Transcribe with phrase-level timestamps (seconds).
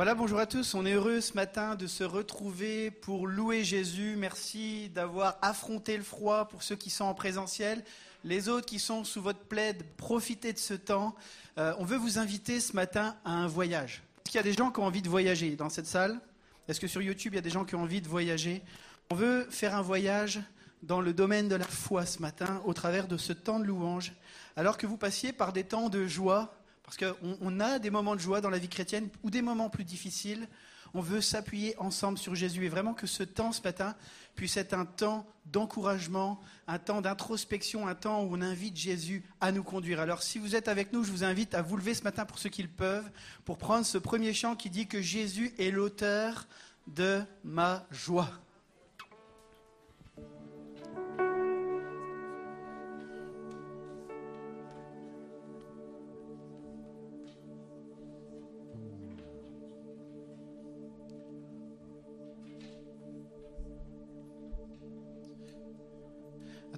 [0.00, 0.72] Voilà, bonjour à tous.
[0.72, 4.14] On est heureux ce matin de se retrouver pour louer Jésus.
[4.16, 7.84] Merci d'avoir affronté le froid pour ceux qui sont en présentiel.
[8.24, 11.14] Les autres qui sont sous votre plaide, profitez de ce temps.
[11.58, 14.02] Euh, on veut vous inviter ce matin à un voyage.
[14.24, 16.18] Est-ce qu'il y a des gens qui ont envie de voyager dans cette salle?
[16.66, 18.62] Est-ce que sur YouTube, il y a des gens qui ont envie de voyager?
[19.10, 20.40] On veut faire un voyage
[20.82, 24.14] dans le domaine de la foi ce matin au travers de ce temps de louange,
[24.56, 26.54] alors que vous passiez par des temps de joie,
[26.90, 29.84] parce qu'on a des moments de joie dans la vie chrétienne ou des moments plus
[29.84, 30.48] difficiles.
[30.92, 33.94] On veut s'appuyer ensemble sur Jésus et vraiment que ce temps ce matin
[34.34, 39.52] puisse être un temps d'encouragement, un temps d'introspection, un temps où on invite Jésus à
[39.52, 40.00] nous conduire.
[40.00, 42.40] Alors si vous êtes avec nous, je vous invite à vous lever ce matin pour
[42.40, 43.08] ceux qui le peuvent,
[43.44, 46.48] pour prendre ce premier chant qui dit que Jésus est l'auteur
[46.88, 48.30] de ma joie.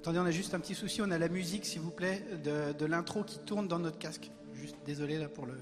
[0.03, 1.01] Attendez, on a juste un petit souci.
[1.01, 4.31] On a la musique, s'il vous plaît, de, l'intro qui tourne dans notre casque.
[4.53, 5.53] Juste désolé là pour, le,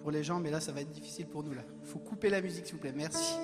[0.00, 1.52] pour les gens, mais là ça va être difficile pour nous.
[1.52, 2.92] Il faut couper la musique, s'il vous plaît.
[2.92, 3.36] Merci.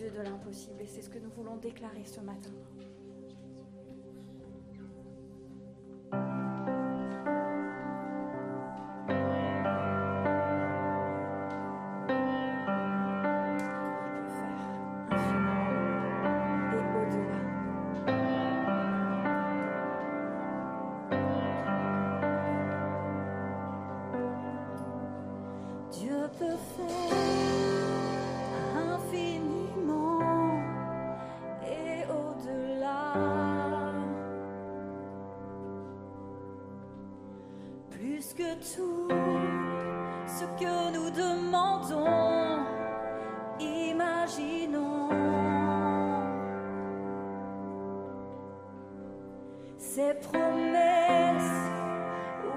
[0.00, 2.48] Dieu de l'impossible et c'est ce que nous voulons déclarer ce matin.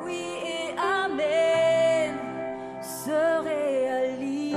[0.06, 2.18] Oui, et amène
[2.82, 4.56] se réalise.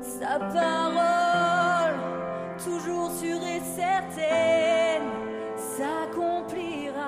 [0.00, 1.96] Sa parole,
[2.64, 5.08] toujours sûre et certaine,
[5.56, 7.02] s'accomplira.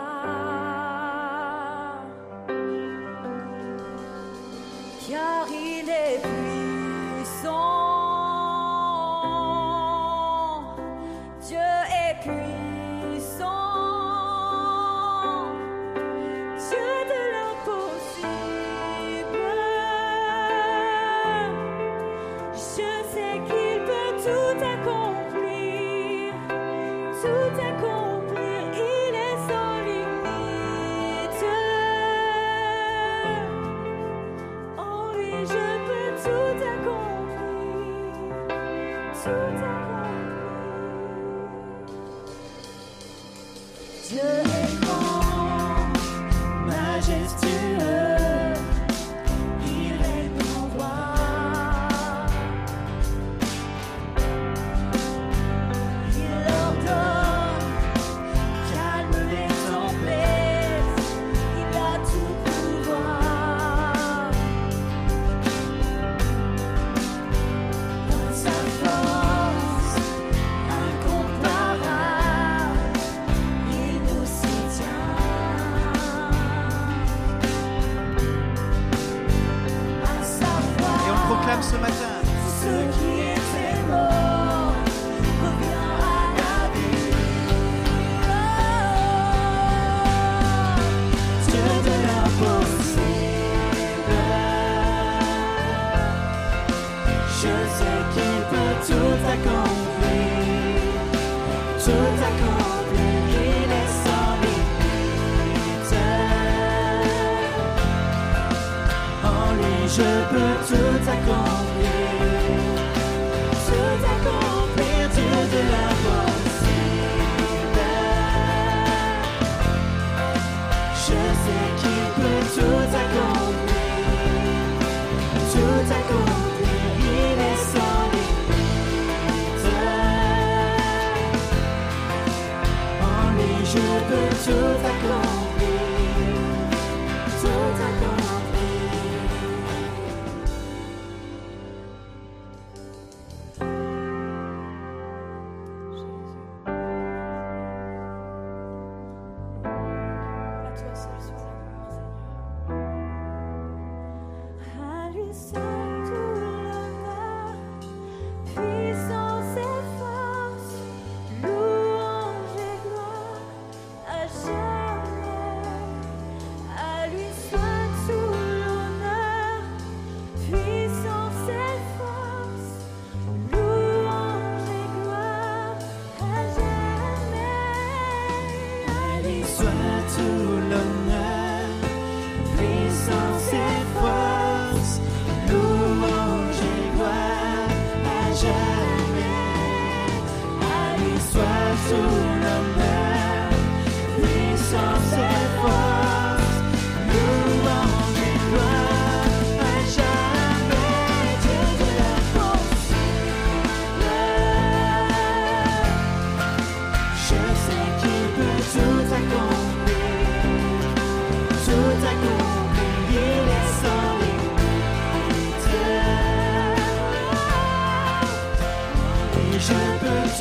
[5.08, 7.83] Car il est puissant.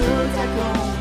[0.03, 0.92] 就在同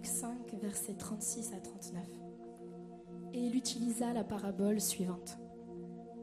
[0.00, 2.02] Luc 5, versets 36 à 39.
[3.34, 5.36] Et il utilisa la parabole suivante.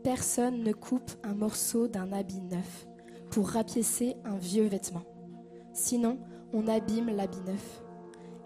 [0.04, 2.88] Personne ne coupe un morceau d'un habit neuf
[3.30, 5.04] pour rapiécer un vieux vêtement.
[5.74, 6.18] Sinon,
[6.54, 7.84] on abîme l'habit neuf.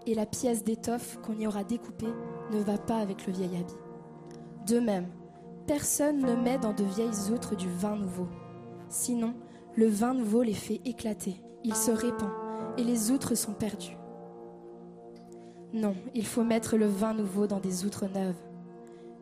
[0.06, 2.12] Et la pièce d'étoffe qu'on y aura découpée
[2.50, 3.72] ne va pas avec le vieil habit.
[4.66, 5.08] De même,
[5.66, 8.28] personne ne met dans de vieilles outres du vin nouveau.
[8.90, 9.32] Sinon,
[9.76, 12.32] le vin nouveau les fait éclater, il se répand,
[12.76, 13.96] et les outres sont perdues.
[15.72, 18.36] Non, il faut mettre le vin nouveau dans des outres neuves.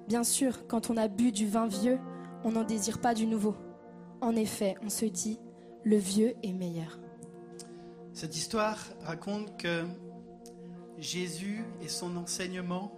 [0.09, 1.99] Bien sûr, quand on a bu du vin vieux,
[2.43, 3.55] on n'en désire pas du nouveau.
[4.21, 5.39] En effet, on se dit,
[5.85, 6.99] le vieux est meilleur.
[8.13, 9.85] Cette histoire raconte que
[10.99, 12.93] Jésus et son enseignement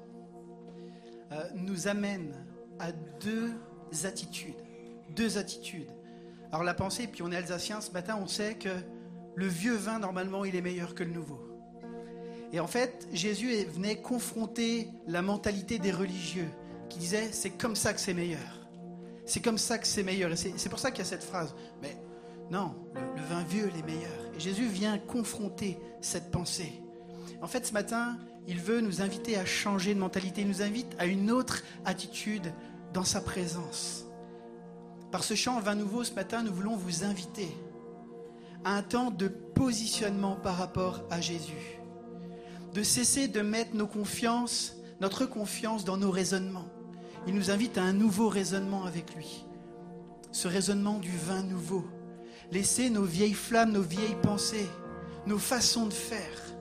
[1.31, 2.35] euh, nous amènent
[2.79, 3.53] à deux
[4.05, 4.57] attitudes.
[5.15, 5.91] Deux attitudes.
[6.51, 8.71] Alors la pensée, puis on est alsacien ce matin, on sait que
[9.35, 11.52] le vieux vin, normalement, il est meilleur que le nouveau.
[12.53, 16.49] Et en fait, Jésus venait confronter la mentalité des religieux
[16.89, 18.69] qui disaient c'est comme ça que c'est meilleur.
[19.25, 20.31] C'est comme ça que c'est meilleur.
[20.33, 21.55] Et c'est pour ça qu'il y a cette phrase.
[21.81, 21.97] Mais
[22.51, 24.31] non, le, le vin vieux, il est meilleur.
[24.37, 26.83] Et Jésus vient confronter cette pensée.
[27.41, 30.43] En fait, ce matin, il veut nous inviter à changer de mentalité.
[30.43, 32.53] Il nous invite à une autre attitude
[32.93, 34.05] dans sa présence.
[35.11, 37.49] Par ce chant Vin Nouveau, ce matin, nous voulons vous inviter
[38.65, 41.72] à un temps de positionnement par rapport à Jésus.
[42.75, 46.69] De cesser de mettre nos confiances, notre confiance dans nos raisonnements.
[47.27, 49.45] Il nous invite à un nouveau raisonnement avec lui.
[50.33, 51.85] Ce raisonnement du vin nouveau.
[52.51, 54.69] Laisser nos vieilles flammes, nos vieilles pensées,
[55.27, 56.53] nos façons de faire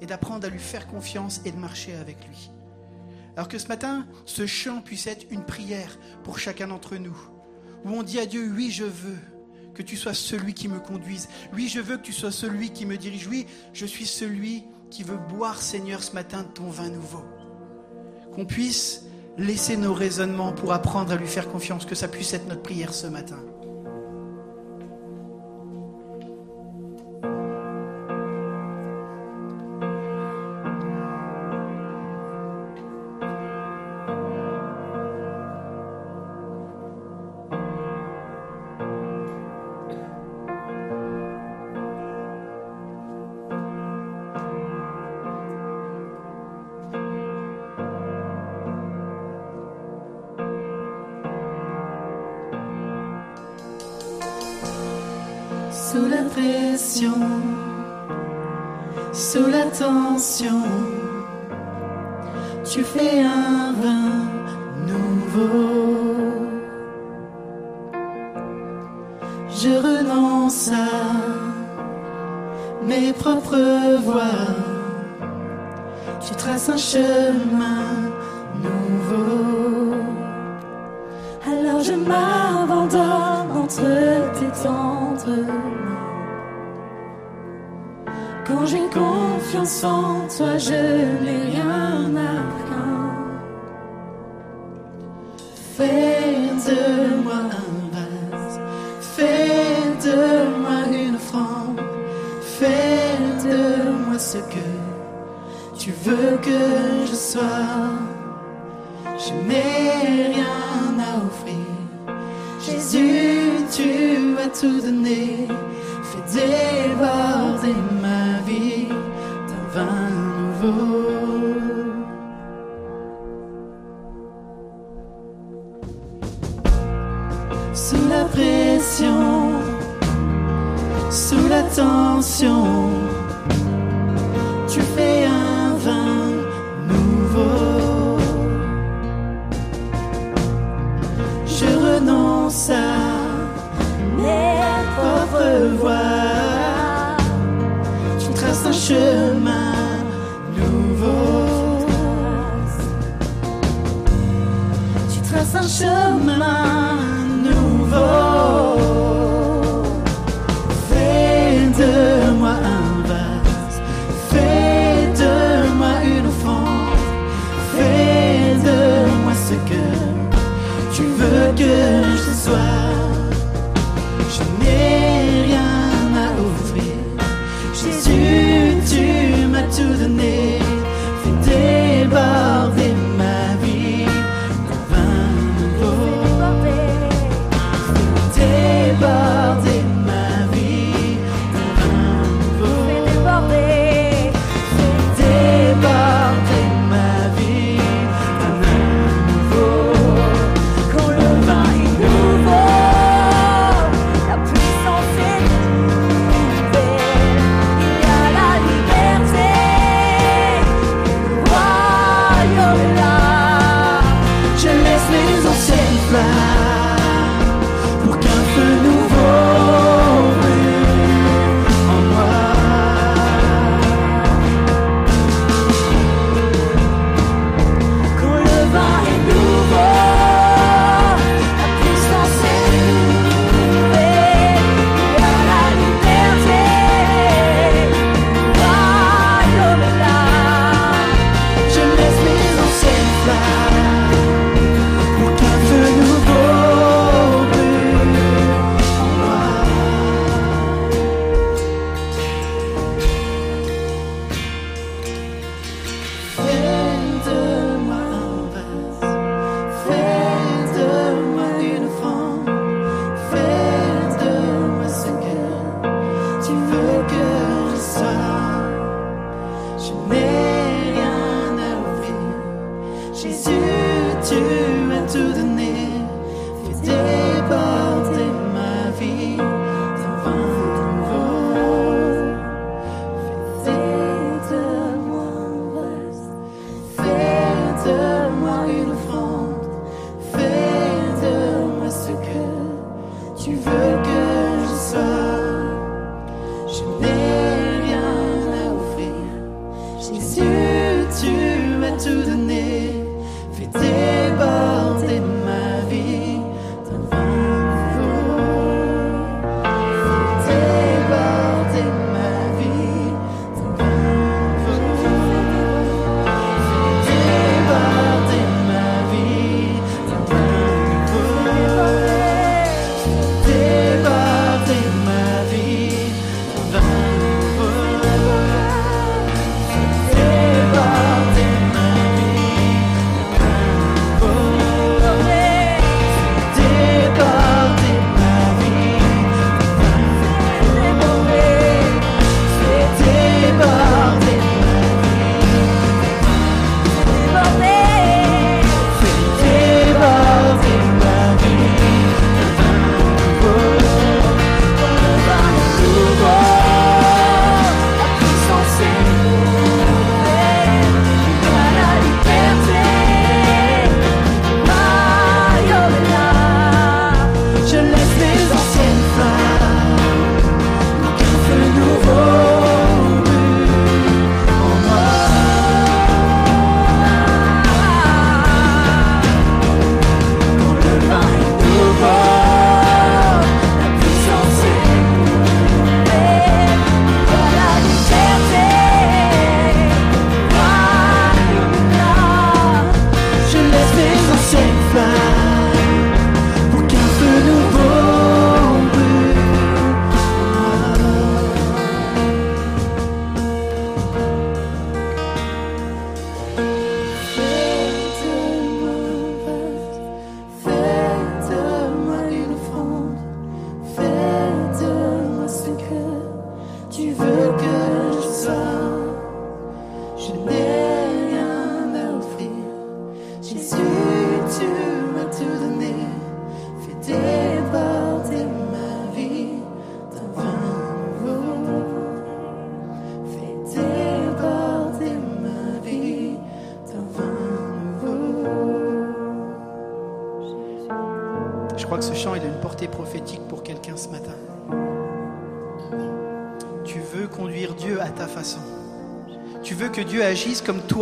[0.00, 2.50] et d'apprendre à lui faire confiance et de marcher avec lui.
[3.36, 7.16] Alors que ce matin, ce chant puisse être une prière pour chacun d'entre nous,
[7.84, 9.18] où on dit à Dieu, oui, je veux
[9.74, 12.86] que tu sois celui qui me conduise, oui, je veux que tu sois celui qui
[12.86, 17.24] me dirige, oui, je suis celui qui veut boire, Seigneur, ce matin ton vin nouveau.
[18.32, 19.02] Qu'on puisse
[19.36, 22.94] laisser nos raisonnements pour apprendre à lui faire confiance, que ça puisse être notre prière
[22.94, 23.40] ce matin.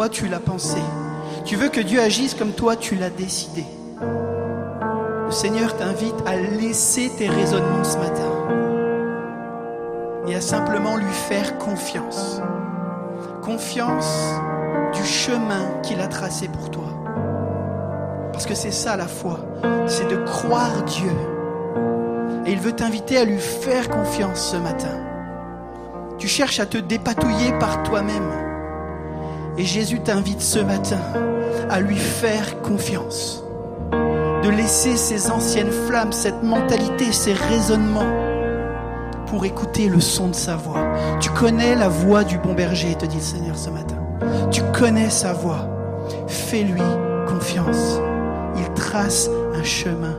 [0.09, 0.79] Tu l'as pensé.
[1.45, 3.65] Tu veux que Dieu agisse comme toi tu l'as décidé.
[4.01, 8.33] Le Seigneur t'invite à laisser tes raisonnements ce matin
[10.29, 12.41] et à simplement lui faire confiance.
[13.43, 14.35] Confiance
[14.93, 16.85] du chemin qu'il a tracé pour toi.
[18.33, 19.41] Parce que c'est ça la foi,
[19.87, 21.13] c'est de croire Dieu.
[22.47, 25.01] Et il veut t'inviter à lui faire confiance ce matin.
[26.19, 28.52] Tu cherches à te dépatouiller par toi-même.
[29.59, 31.01] Et Jésus t'invite ce matin
[31.69, 33.45] à lui faire confiance.
[34.43, 38.33] De laisser ces anciennes flammes, cette mentalité, ces raisonnements
[39.27, 40.93] pour écouter le son de sa voix.
[41.21, 43.97] Tu connais la voix du bon berger, te dit le Seigneur ce matin.
[44.51, 45.69] Tu connais sa voix.
[46.27, 46.83] Fais-lui
[47.27, 48.01] confiance.
[48.57, 50.19] Il trace un chemin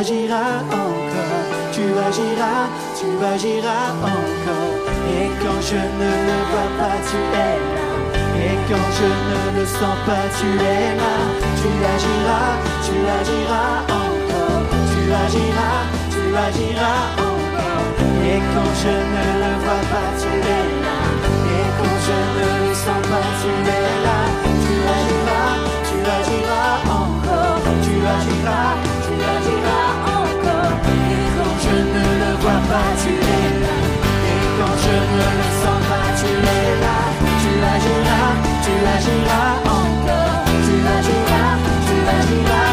[0.00, 2.66] agiras encore, tu agiras,
[2.98, 4.76] tu agiras encore.
[5.12, 7.88] Et quand je ne le vois pas, tu es là.
[8.46, 11.14] Et quand je ne le sens pas, tu es là.
[11.60, 12.52] Tu agiras,
[12.86, 15.80] tu agiras encore, tu agiras,
[16.14, 17.92] tu agiras encore.
[18.30, 20.98] Et quand je ne le vois pas, tu es là.
[21.56, 24.29] Et quand je ne le sens pas, tu es là.
[29.04, 30.76] tu le diras encore.
[30.94, 33.76] Et quand je ne le vois pas, tu es là.
[34.32, 36.98] Et quand je ne le sens pas, tu es là.
[37.42, 38.32] Tu l'agiras,
[38.64, 40.42] tu l'agiras encore.
[40.66, 41.52] Tu l'agiras,
[41.86, 42.69] tu l'agiras.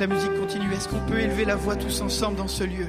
[0.00, 2.86] La musique continue, est-ce qu'on peut élever la voix tous ensemble dans ce lieu?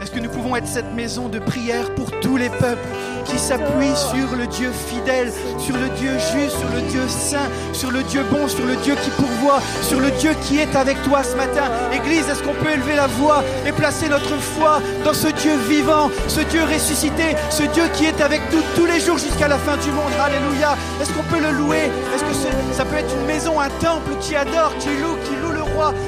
[0.00, 2.86] Est-ce que nous pouvons être cette maison de prière pour tous les peuples
[3.24, 7.90] qui s'appuient sur le Dieu fidèle, sur le Dieu juste, sur le Dieu saint, sur
[7.90, 11.22] le Dieu bon, sur le Dieu qui pourvoit, sur le Dieu qui est avec toi
[11.24, 11.70] ce matin?
[11.92, 16.10] Église, est-ce qu'on peut élever la voix et placer notre foi dans ce Dieu vivant,
[16.28, 19.78] ce Dieu ressuscité, ce Dieu qui est avec nous tous les jours jusqu'à la fin
[19.78, 20.12] du monde?
[20.22, 20.76] Alléluia.
[21.00, 21.90] Est-ce qu'on peut le louer?
[22.14, 25.43] Est-ce que ça peut être une maison, un temple qui adore, qui loue, qui loue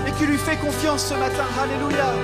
[0.07, 1.45] et qui lui fait confiance ce matin.
[1.61, 2.15] Alléluia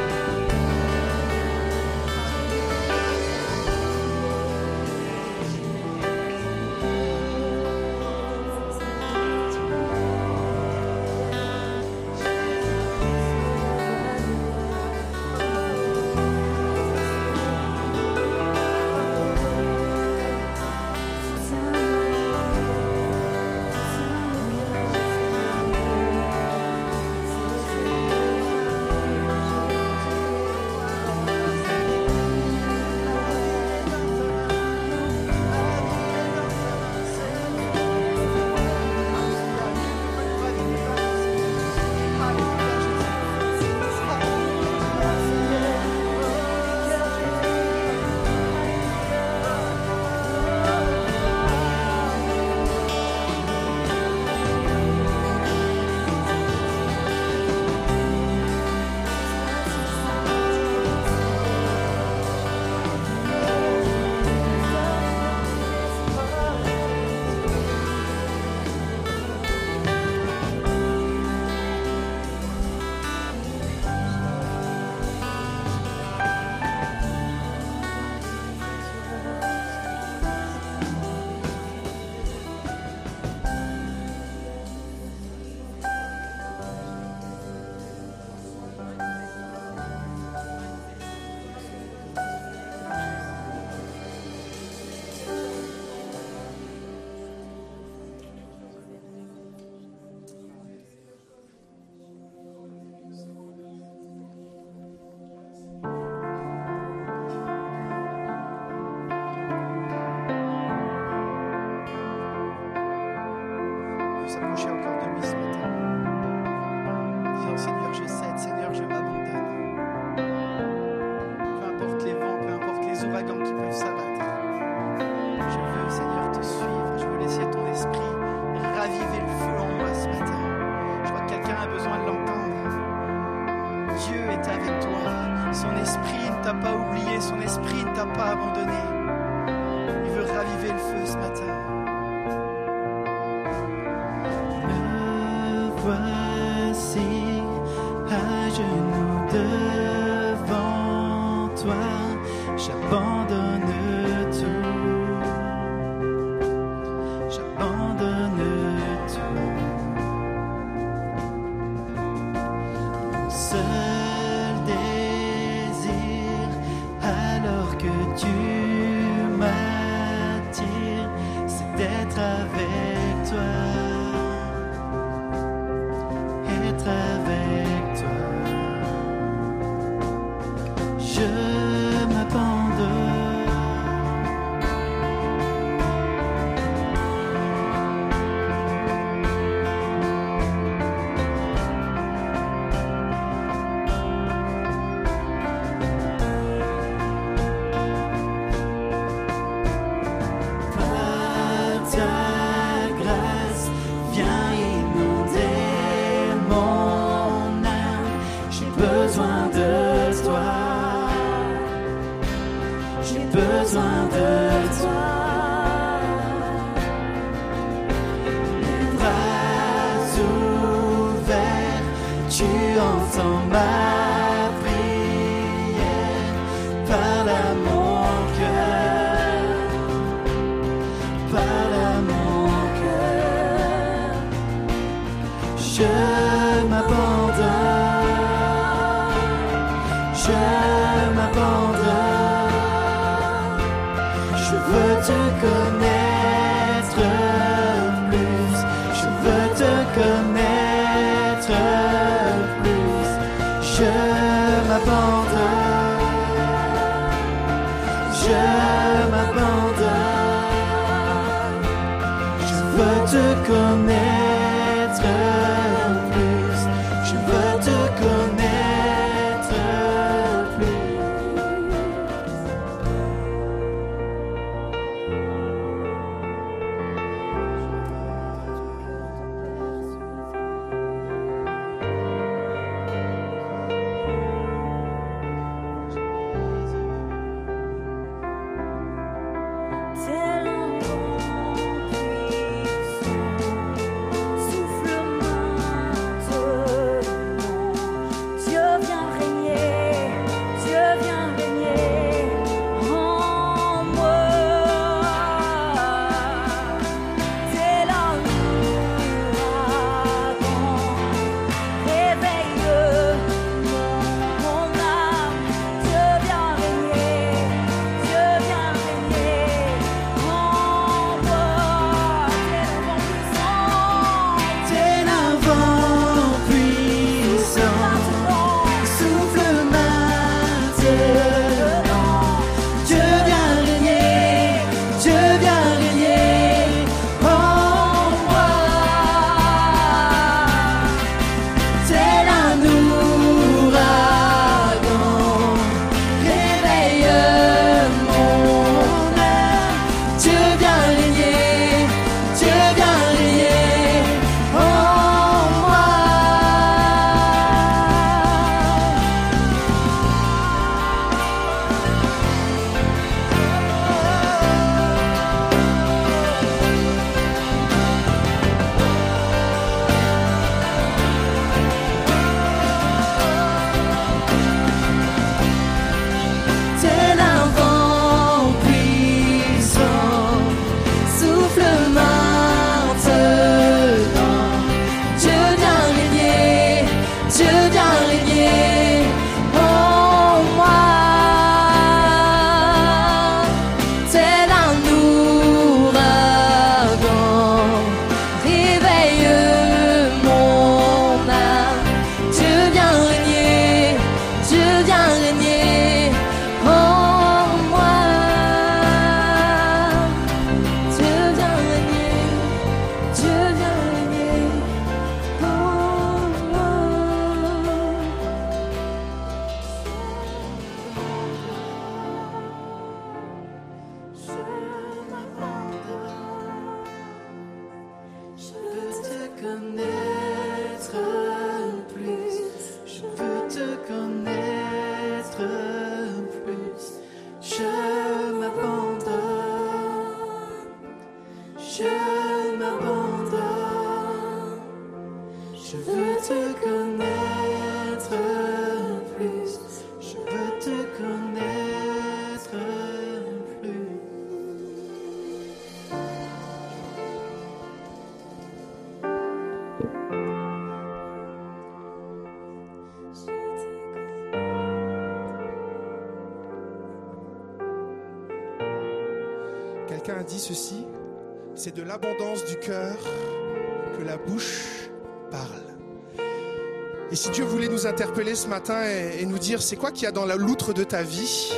[477.93, 480.83] interpeller ce matin et, nous dire c'est quoi qu'il y a dans la loutre de
[480.83, 481.53] ta vie,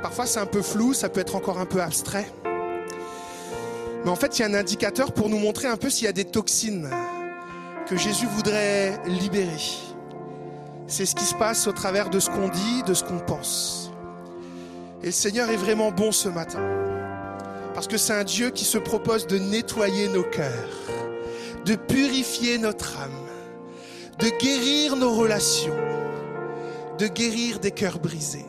[0.00, 2.26] parfois c'est un peu flou, ça peut être encore un peu abstrait.
[4.02, 6.08] Mais en fait, il y a un indicateur pour nous montrer un peu s'il y
[6.08, 6.88] a des toxines
[7.86, 9.50] que Jésus voudrait libérer.
[10.86, 13.92] C'est ce qui se passe au travers de ce qu'on dit, de ce qu'on pense.
[15.02, 16.66] Et le Seigneur est vraiment bon ce matin.
[17.74, 20.70] Parce que c'est un Dieu qui se propose de nettoyer nos cœurs,
[21.66, 23.29] de purifier notre âme,
[24.20, 25.76] de guérir nos relations,
[26.98, 28.44] de guérir des cœurs brisés.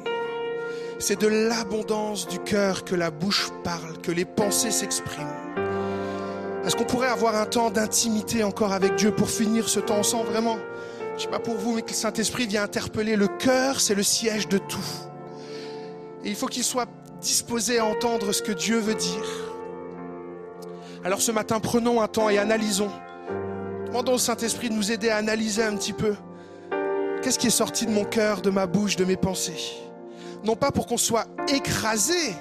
[1.00, 5.28] C'est de l'abondance du cœur que la bouche parle, que les pensées s'expriment.
[6.66, 10.30] Est-ce qu'on pourrait avoir un temps d'intimité encore avec Dieu pour finir ce temps ensemble
[10.30, 10.58] vraiment?
[11.16, 14.04] Je sais pas pour vous, mais que le Saint-Esprit vient interpeller le cœur, c'est le
[14.04, 14.80] siège de tout.
[16.26, 16.90] Et il faut qu'il soit
[17.22, 19.26] disposé à entendre ce que Dieu veut dire.
[21.06, 22.92] Alors ce matin, prenons un temps et analysons.
[23.92, 26.16] Demandons au Saint-Esprit de nous aider à analyser un petit peu.
[27.22, 29.74] Qu'est-ce qui est sorti de mon cœur, de ma bouche, de mes pensées?
[30.46, 32.34] Non pas pour qu'on soit écrasé,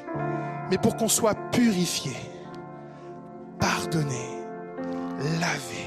[0.70, 2.12] mais pour qu'on soit purifié,
[3.58, 4.28] pardonné,
[5.40, 5.84] lavé.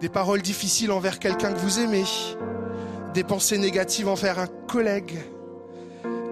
[0.00, 2.06] Des paroles difficiles envers quelqu'un que vous aimez,
[3.12, 5.18] des pensées négatives envers un collègue,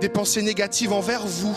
[0.01, 1.57] des pensées négatives envers vous.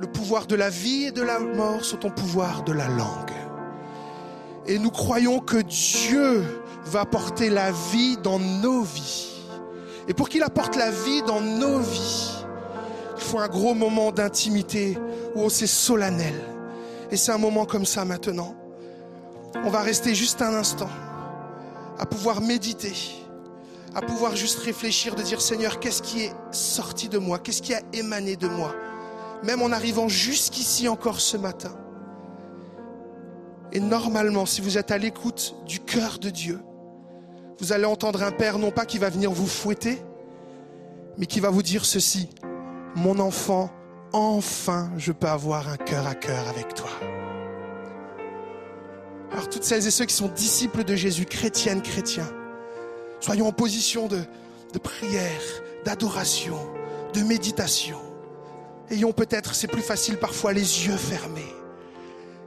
[0.00, 3.45] Le pouvoir de la vie et de la mort sont au pouvoir de la langue.
[4.68, 6.42] Et nous croyons que Dieu
[6.86, 9.32] va apporter la vie dans nos vies.
[10.08, 12.32] Et pour qu'il apporte la vie dans nos vies,
[13.16, 14.98] il faut un gros moment d'intimité
[15.34, 16.34] où c'est solennel.
[17.10, 18.54] Et c'est un moment comme ça maintenant.
[19.64, 20.90] On va rester juste un instant
[21.98, 22.94] à pouvoir méditer,
[23.94, 27.38] à pouvoir juste réfléchir, de dire Seigneur, qu'est-ce qui est sorti de moi?
[27.38, 28.74] Qu'est-ce qui a émané de moi?
[29.44, 31.72] Même en arrivant jusqu'ici encore ce matin.
[33.72, 36.60] Et normalement, si vous êtes à l'écoute du cœur de Dieu,
[37.58, 39.98] vous allez entendre un Père non pas qui va venir vous fouetter,
[41.18, 42.28] mais qui va vous dire ceci.
[42.94, 43.70] Mon enfant,
[44.12, 46.90] enfin je peux avoir un cœur à cœur avec toi.
[49.32, 52.30] Alors toutes celles et ceux qui sont disciples de Jésus, chrétiennes, chrétiens,
[53.20, 54.20] soyons en position de,
[54.72, 55.42] de prière,
[55.84, 56.56] d'adoration,
[57.12, 57.98] de méditation.
[58.90, 61.52] Ayons peut-être, c'est plus facile parfois, les yeux fermés.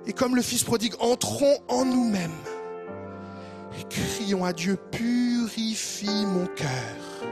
[0.10, 2.32] Et comme le Fils prodigue, entrons en nous-mêmes
[3.80, 7.28] et crions à Dieu, purifie mon cœur.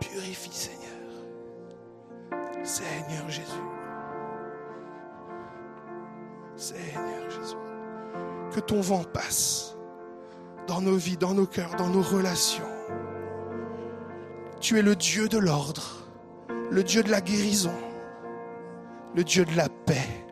[0.00, 0.78] Purifie Seigneur.
[2.64, 3.42] Seigneur Jésus.
[6.56, 7.56] Seigneur Jésus.
[8.50, 9.76] Que ton vent passe
[10.66, 12.64] dans nos vies, dans nos cœurs, dans nos relations.
[14.58, 16.08] Tu es le Dieu de l'ordre,
[16.70, 17.74] le Dieu de la guérison,
[19.14, 20.24] le Dieu de la paix,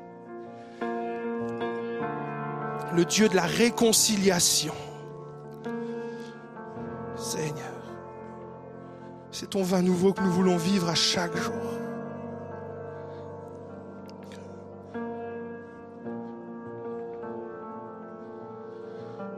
[2.97, 4.75] le Dieu de la réconciliation.
[7.15, 7.55] Seigneur,
[9.31, 11.53] c'est ton vin nouveau que nous voulons vivre à chaque jour.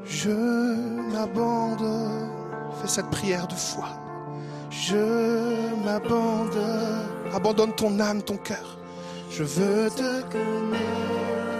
[0.04, 0.30] Je
[1.12, 2.30] m'abandonne.
[2.80, 3.88] Fais cette prière de foi.
[4.70, 7.08] Je m'abandonne.
[7.34, 8.78] Abandonne ton âme, ton cœur.
[9.30, 11.57] Je veux te connaître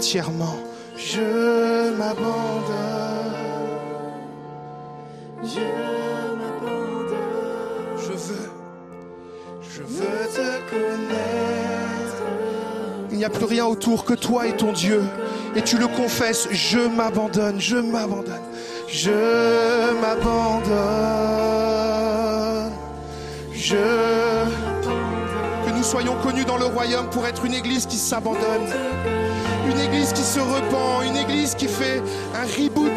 [0.00, 2.68] Je m'abandonne.
[5.42, 5.60] Je
[6.38, 7.16] m'abandonne.
[7.96, 8.50] Je veux.
[9.60, 12.22] Je veux te connaître.
[13.10, 15.02] Il n'y a plus rien autour que toi et ton Dieu.
[15.56, 16.48] Et tu le confesses.
[16.52, 17.60] Je m'abandonne.
[17.60, 18.40] Je m'abandonne.
[18.86, 19.10] Je
[20.00, 20.68] m'abandonne.
[23.52, 23.76] Je.
[25.66, 28.68] Que nous soyons connus dans le royaume pour être une église qui s'abandonne
[29.66, 32.02] une église qui se repent, une église qui fait
[32.34, 32.90] un reboot.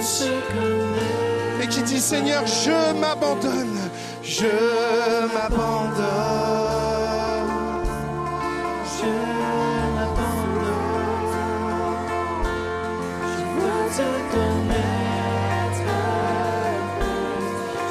[1.62, 3.80] Et qui dit Seigneur, je m'abandonne,
[4.24, 4.48] je
[5.32, 6.02] m'abandonne,
[8.98, 9.12] je
[9.96, 10.72] m'abandonne,
[13.32, 15.86] je veux te connaître,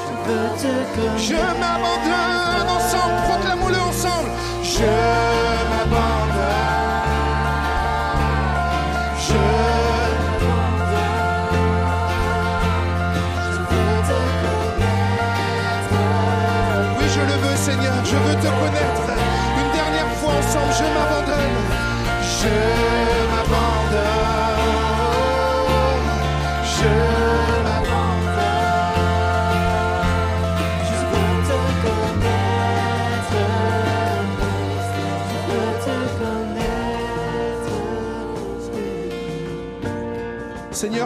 [0.02, 1.18] je veux te connaître.
[1.18, 4.30] Je m'abandonne ensemble, proclamons-le ensemble.
[4.64, 5.19] Je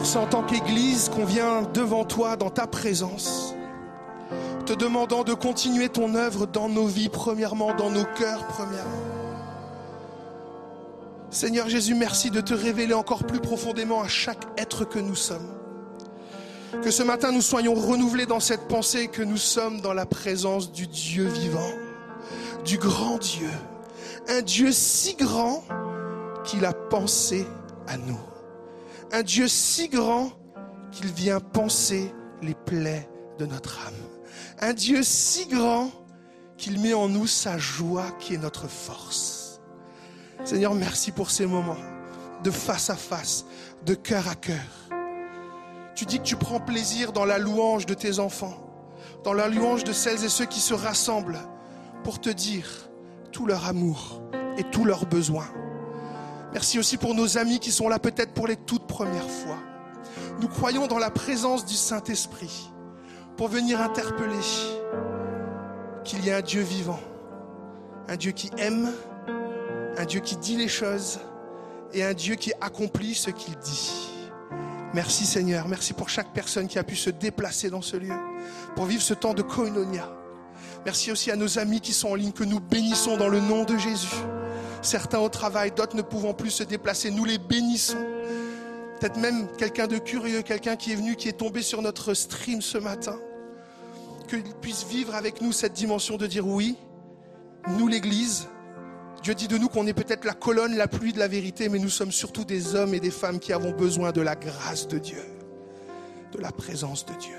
[0.05, 3.55] c'est en tant qu'Église qu'on vient devant toi dans ta présence
[4.65, 8.91] te demandant de continuer ton œuvre dans nos vies, premièrement, dans nos cœurs, premièrement.
[11.31, 15.49] Seigneur Jésus, merci de te révéler encore plus profondément à chaque être que nous sommes.
[16.83, 20.73] Que ce matin, nous soyons renouvelés dans cette pensée que nous sommes dans la présence
[20.73, 21.73] du Dieu vivant,
[22.65, 23.51] du grand Dieu,
[24.29, 25.63] un Dieu si grand
[26.45, 27.47] qu'il a pensé
[27.87, 28.19] à nous,
[29.13, 30.31] un Dieu si grand
[30.91, 33.95] qu'il vient penser les plaies de notre âme.
[34.61, 35.91] Un Dieu si grand
[36.57, 39.61] qu'il met en nous sa joie qui est notre force.
[40.45, 41.77] Seigneur, merci pour ces moments
[42.43, 43.47] de face à face,
[43.87, 44.57] de cœur à cœur.
[45.95, 48.55] Tu dis que tu prends plaisir dans la louange de tes enfants,
[49.23, 51.41] dans la louange de celles et ceux qui se rassemblent
[52.03, 52.91] pour te dire
[53.33, 54.23] tout leur amour
[54.59, 55.49] et tous leurs besoins.
[56.55, 59.59] Merci aussi pour nos amis qui sont là peut-être pour les toutes premières fois.
[60.41, 62.71] Nous croyons dans la présence du Saint-Esprit
[63.37, 64.39] pour venir interpeller
[66.05, 67.01] qu'il y a un Dieu vivant,
[68.09, 68.93] un Dieu qui aime,
[69.99, 71.19] un Dieu qui dit les choses
[71.93, 74.11] et un Dieu qui accomplit ce qu'il dit.
[74.93, 78.15] Merci Seigneur, merci pour chaque personne qui a pu se déplacer dans ce lieu
[78.77, 80.09] pour vivre ce temps de koinonia.
[80.85, 83.65] Merci aussi à nos amis qui sont en ligne, que nous bénissons dans le nom
[83.65, 84.15] de Jésus.
[84.85, 88.05] Certains au travail, d'autres ne pouvant plus se déplacer, nous les bénissons.
[89.01, 92.61] Peut-être même quelqu'un de curieux, quelqu'un qui est venu, qui est tombé sur notre stream
[92.61, 93.19] ce matin.
[94.29, 96.77] Qu'il puisse vivre avec nous cette dimension de dire oui,
[97.79, 98.47] nous l'Église,
[99.23, 101.79] Dieu dit de nous qu'on est peut-être la colonne, la pluie de la vérité, mais
[101.79, 104.99] nous sommes surtout des hommes et des femmes qui avons besoin de la grâce de
[104.99, 105.25] Dieu,
[106.33, 107.39] de la présence de Dieu,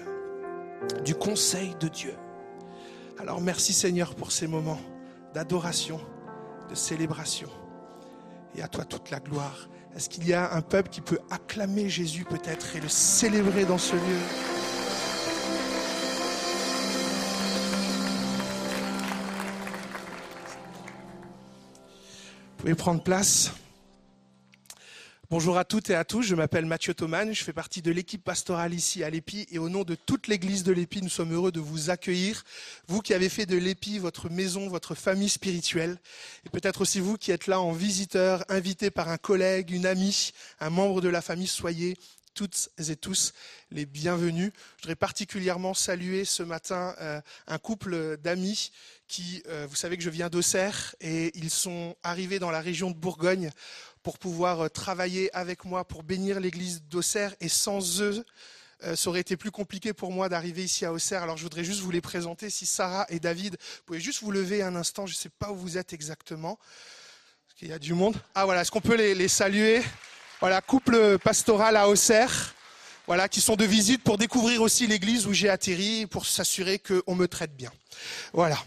[1.03, 2.15] du conseil de Dieu.
[3.19, 4.79] Alors merci Seigneur pour ces moments
[5.35, 5.99] d'adoration,
[6.69, 7.49] de célébration.
[8.55, 9.67] Et à toi toute la gloire.
[9.95, 13.77] Est-ce qu'il y a un peuple qui peut acclamer Jésus peut-être et le célébrer dans
[13.77, 14.19] ce lieu?
[22.49, 23.51] Vous pouvez prendre place.
[25.31, 28.23] Bonjour à toutes et à tous, je m'appelle Mathieu Thoman, je fais partie de l'équipe
[28.23, 31.51] pastorale ici à l'EPI et au nom de toute l'église de l'EPI, nous sommes heureux
[31.51, 32.43] de vous accueillir,
[32.87, 35.97] vous qui avez fait de l'EPI votre maison, votre famille spirituelle,
[36.45, 40.31] et peut-être aussi vous qui êtes là en visiteur, invité par un collègue, une amie,
[40.59, 41.97] un membre de la famille, soyez
[42.35, 43.33] toutes et tous
[43.71, 44.51] les bienvenus.
[44.77, 48.71] Je voudrais particulièrement saluer ce matin euh, un couple d'amis
[49.07, 52.91] qui, euh, vous savez que je viens d'Auxerre, et ils sont arrivés dans la région
[52.91, 53.51] de Bourgogne
[54.05, 57.33] pour pouvoir euh, travailler avec moi, pour bénir l'église d'Auxerre.
[57.41, 58.23] Et sans eux,
[58.83, 61.23] euh, ça aurait été plus compliqué pour moi d'arriver ici à Auxerre.
[61.23, 62.51] Alors je voudrais juste vous les présenter.
[62.51, 65.07] Si Sarah et David, vous pouvez juste vous lever un instant.
[65.07, 66.59] Je ne sais pas où vous êtes exactement.
[67.47, 68.15] Parce qu'il y a du monde?
[68.35, 69.81] Ah voilà, est-ce qu'on peut les, saluer?
[70.39, 72.53] Voilà, couple pastoral à Auxerre.
[73.07, 77.15] Voilà, qui sont de visite pour découvrir aussi l'église où j'ai atterri, pour s'assurer qu'on
[77.15, 77.71] me traite bien.
[78.33, 78.57] Voilà.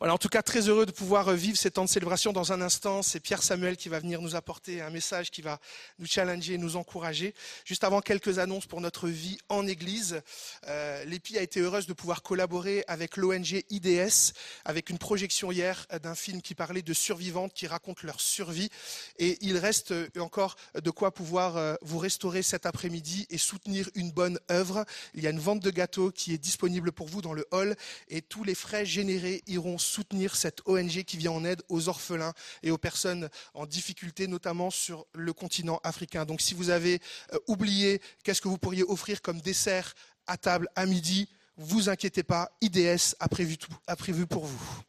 [0.00, 2.32] Voilà, en tout cas, très heureux de pouvoir vivre ces temps de célébration.
[2.32, 5.60] Dans un instant, c'est Pierre Samuel qui va venir nous apporter un message qui va
[5.98, 7.34] nous challenger, nous encourager.
[7.66, 10.22] Juste avant, quelques annonces pour notre vie en Église.
[10.68, 14.32] Euh, L'EPI a été heureuse de pouvoir collaborer avec l'ONG IDS,
[14.64, 18.70] avec une projection hier d'un film qui parlait de survivantes qui racontent leur survie.
[19.18, 24.12] Et il reste encore de quoi pouvoir euh, vous restaurer cet après-midi et soutenir une
[24.12, 24.86] bonne œuvre.
[25.12, 27.76] Il y a une vente de gâteaux qui est disponible pour vous dans le hall
[28.08, 32.32] et tous les frais générés iront soutenir cette ONG qui vient en aide aux orphelins
[32.62, 36.24] et aux personnes en difficulté, notamment sur le continent africain.
[36.24, 37.00] Donc si vous avez
[37.32, 39.94] euh, oublié qu'est-ce que vous pourriez offrir comme dessert
[40.26, 44.82] à table à midi, vous inquiétez pas, IDS a prévu, a prévu pour vous.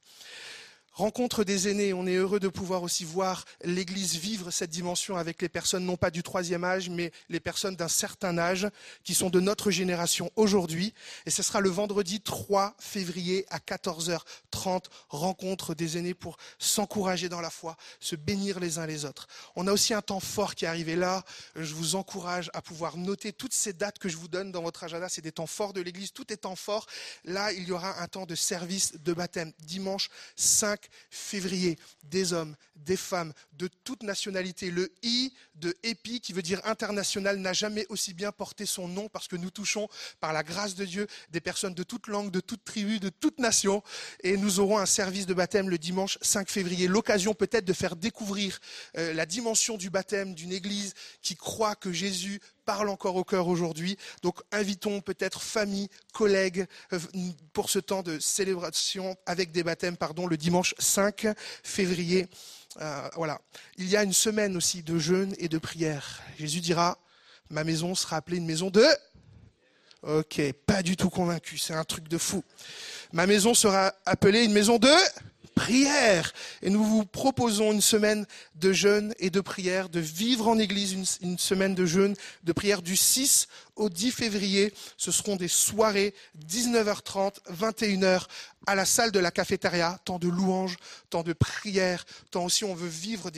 [0.94, 1.94] Rencontre des aînés.
[1.94, 5.98] On est heureux de pouvoir aussi voir l'Église vivre cette dimension avec les personnes non
[5.98, 8.68] pas du troisième âge, mais les personnes d'un certain âge
[9.04, 10.94] qui sont de notre génération aujourd'hui.
[11.26, 17.42] Et ce sera le vendredi 3 février à 14h30, rencontre des aînés pour s'encourager dans
[17.42, 19.28] la foi, se bénir les uns les autres.
[19.56, 21.24] On a aussi un temps fort qui est arrivé là.
[21.56, 24.84] Je vous encourage à pouvoir noter toutes ces dates que je vous donne dans votre
[24.84, 25.10] agenda.
[25.10, 26.12] C'est des temps forts de l'Église.
[26.12, 26.86] Tout est temps fort.
[27.24, 29.52] Là, il y aura un temps de service de baptême.
[29.60, 31.78] Dimanche 5 février.
[32.04, 34.72] Des hommes, des femmes, de toute nationalité.
[34.72, 39.10] Le I de EPI, qui veut dire international, n'a jamais aussi bien porté son nom
[39.10, 39.88] parce que nous touchons,
[40.20, 43.40] par la grâce de Dieu, des personnes de toute langue, de toute tribu, de toute
[43.40, 43.84] nation.
[44.24, 46.88] Et nous aurons un service de baptême le dimanche 5 février.
[46.88, 48.60] L'occasion peut-être de faire découvrir
[48.98, 53.47] euh, la dimension du baptême d'une église qui croit que Jésus parle encore au cœur
[53.47, 53.97] aujourd'hui.
[54.24, 56.99] Donc invitons peut-être famille, collègues euh,
[57.53, 61.28] pour ce temps de célébration avec des baptêmes, pardon, le dimanche 5
[61.64, 62.28] février.
[62.80, 63.41] Euh, voilà.
[63.78, 66.22] Il y a une semaine aussi de jeûne et de prière.
[66.38, 66.97] Jésus dira,
[67.49, 68.86] ma maison sera appelée une maison de...
[70.03, 72.43] Ok, pas du tout convaincu, c'est un truc de fou.
[73.14, 74.89] Ma maison sera appelée une maison de
[75.62, 76.34] prière.
[76.64, 81.20] Et nous vous proposons une semaine de jeûne et de prière, de vivre en Église
[81.22, 84.74] une, semaine de jeûne, de prière du 6 au 10 février.
[84.97, 86.16] Ce seront des soirées
[86.49, 88.26] 19h30, 21h
[88.66, 90.78] à la salle de la cafétéria, temps de louange,
[91.12, 93.30] temps de prière, temps aussi on veut vivre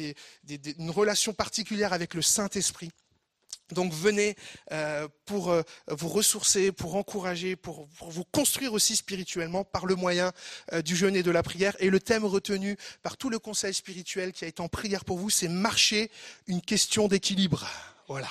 [0.79, 2.91] une relation particulière avec le Saint-Esprit.
[3.73, 4.35] Donc venez
[4.71, 10.31] euh, pour euh, vous ressourcer, pour encourager, pour, vous construire aussi spirituellement par le moyen
[10.71, 11.75] euh, du jeûne et de la prière.
[11.79, 15.17] Et le thème retenu par tout le conseil spirituel qui a été en prière pour
[15.17, 16.09] vous, c'est marcher
[16.47, 17.67] une question d'équilibre.
[18.07, 18.29] Voilà.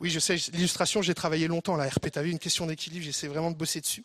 [0.00, 3.04] Oui, je sais, l'illustration, j'ai travaillé longtemps là, RP, tu as vu, une question d'équilibre,
[3.04, 4.04] j'essaie vraiment de bosser dessus.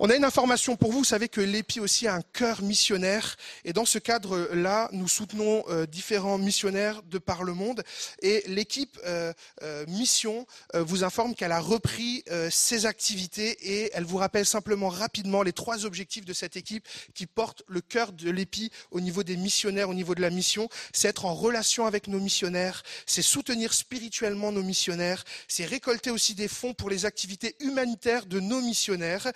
[0.00, 0.98] On a une information pour vous.
[0.98, 3.36] Vous savez que l'EPI aussi a un cœur missionnaire.
[3.64, 7.82] Et dans ce cadre-là, nous soutenons euh, différents missionnaires de par le monde.
[8.22, 9.32] Et l'équipe euh,
[9.64, 15.42] euh, Mission vous informe qu'elle a repris ses activités et elle vous rappelle simplement rapidement
[15.42, 19.36] les trois objectifs de cette équipe qui portent le cœur de l'EPI au niveau des
[19.36, 20.68] missionnaires, au niveau de la mission.
[20.92, 26.34] C'est être en relation avec nos missionnaires, c'est soutenir spirituellement nos missionnaires, c'est récolter aussi
[26.34, 29.32] des fonds pour les activités humanitaires de nos missionnaires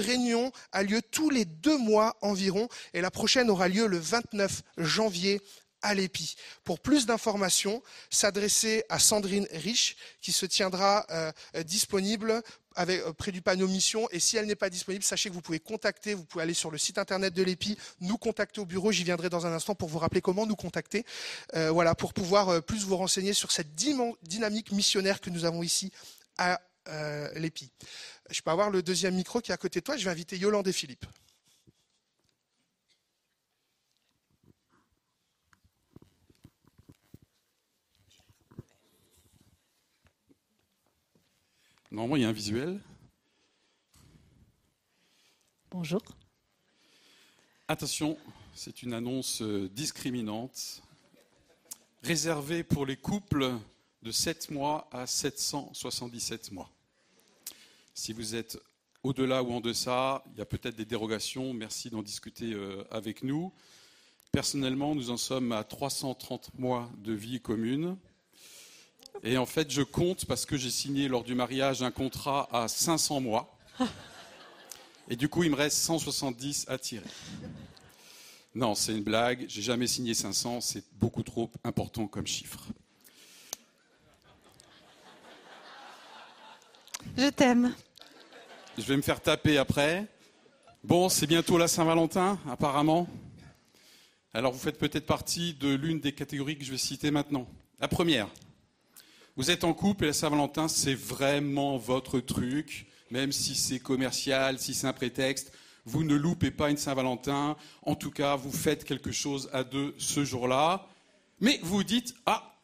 [0.00, 4.62] réunion a lieu tous les deux mois environ et la prochaine aura lieu le 29
[4.78, 5.40] janvier
[5.82, 6.36] à l'EPI.
[6.64, 11.32] Pour plus d'informations, s'adresser à Sandrine Rich qui se tiendra euh,
[11.64, 12.42] disponible
[12.76, 14.08] avec, euh, près du panneau mission.
[14.10, 16.70] Et si elle n'est pas disponible, sachez que vous pouvez contacter, vous pouvez aller sur
[16.70, 18.92] le site internet de l'EPI, nous contacter au bureau.
[18.92, 21.04] J'y viendrai dans un instant pour vous rappeler comment nous contacter.
[21.54, 25.92] Euh, voilà, pour pouvoir plus vous renseigner sur cette dynamique missionnaire que nous avons ici
[26.38, 27.70] à euh, l'EPI.
[28.30, 29.96] Je peux avoir le deuxième micro qui est à côté de toi.
[29.96, 31.06] Je vais inviter Yolande et Philippe.
[41.90, 42.80] Normalement, il y a un visuel.
[45.72, 46.02] Bonjour.
[47.66, 48.16] Attention,
[48.54, 50.82] c'est une annonce euh, discriminante,
[52.02, 53.52] réservée pour les couples
[54.02, 56.70] de 7 mois à 777 mois.
[57.94, 58.58] Si vous êtes
[59.02, 61.52] au-delà ou en deçà, il y a peut-être des dérogations.
[61.52, 63.52] Merci d'en discuter euh, avec nous.
[64.32, 67.96] Personnellement, nous en sommes à 330 mois de vie commune.
[69.22, 72.68] Et en fait, je compte parce que j'ai signé lors du mariage un contrat à
[72.68, 73.58] 500 mois.
[75.10, 77.04] Et du coup, il me reste 170 à tirer.
[78.54, 79.44] Non, c'est une blague.
[79.48, 80.60] J'ai jamais signé 500.
[80.60, 82.64] C'est beaucoup trop important comme chiffre.
[87.16, 87.74] Je t'aime.
[88.78, 90.06] Je vais me faire taper après.
[90.82, 93.08] Bon, c'est bientôt la Saint-Valentin, apparemment.
[94.32, 97.46] Alors, vous faites peut-être partie de l'une des catégories que je vais citer maintenant.
[97.80, 98.28] La première.
[99.36, 104.58] Vous êtes en couple et la Saint-Valentin, c'est vraiment votre truc, même si c'est commercial,
[104.58, 105.52] si c'est un prétexte.
[105.84, 107.56] Vous ne loupez pas une Saint-Valentin.
[107.82, 110.86] En tout cas, vous faites quelque chose à deux ce jour-là.
[111.40, 112.54] Mais vous dites, ah,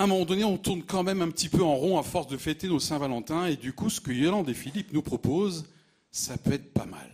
[0.00, 2.26] à un moment donné, on tourne quand même un petit peu en rond à force
[2.26, 3.44] de fêter nos Saint-Valentin.
[3.48, 5.66] Et du coup, ce que Yolande et Philippe nous proposent,
[6.10, 7.10] ça peut être pas mal.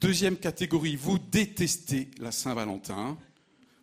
[0.00, 3.18] Deuxième catégorie, vous détestez la Saint-Valentin.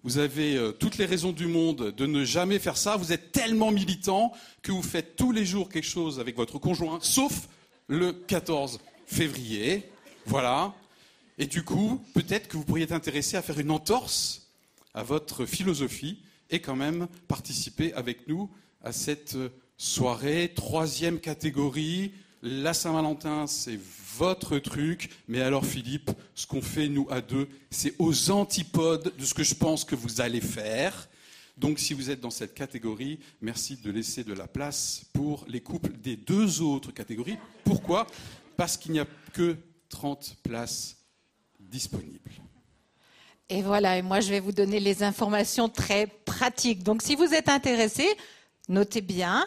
[0.05, 2.95] Vous avez euh, toutes les raisons du monde de ne jamais faire ça.
[2.95, 4.31] Vous êtes tellement militant
[4.61, 7.49] que vous faites tous les jours quelque chose avec votre conjoint, sauf
[7.87, 9.89] le 14 février.
[10.25, 10.73] Voilà.
[11.37, 14.47] Et du coup, peut-être que vous pourriez être intéressé à faire une entorse
[14.93, 16.17] à votre philosophie
[16.51, 18.49] et quand même participer avec nous
[18.83, 19.37] à cette
[19.77, 20.51] soirée.
[20.53, 22.11] Troisième catégorie,
[22.43, 23.79] La Saint-Valentin, c'est
[24.17, 29.25] votre truc, mais alors Philippe, ce qu'on fait nous à deux, c'est aux antipodes de
[29.25, 31.07] ce que je pense que vous allez faire.
[31.57, 35.61] Donc si vous êtes dans cette catégorie, merci de laisser de la place pour les
[35.61, 37.37] couples des deux autres catégories.
[37.63, 38.07] Pourquoi?
[38.57, 39.57] Parce qu'il n'y a que
[39.89, 40.97] 30 places
[41.59, 42.31] disponibles.
[43.53, 46.83] Et voilà, et moi je vais vous donner les informations très pratiques.
[46.83, 48.07] Donc si vous êtes intéressé,
[48.69, 49.45] notez bien,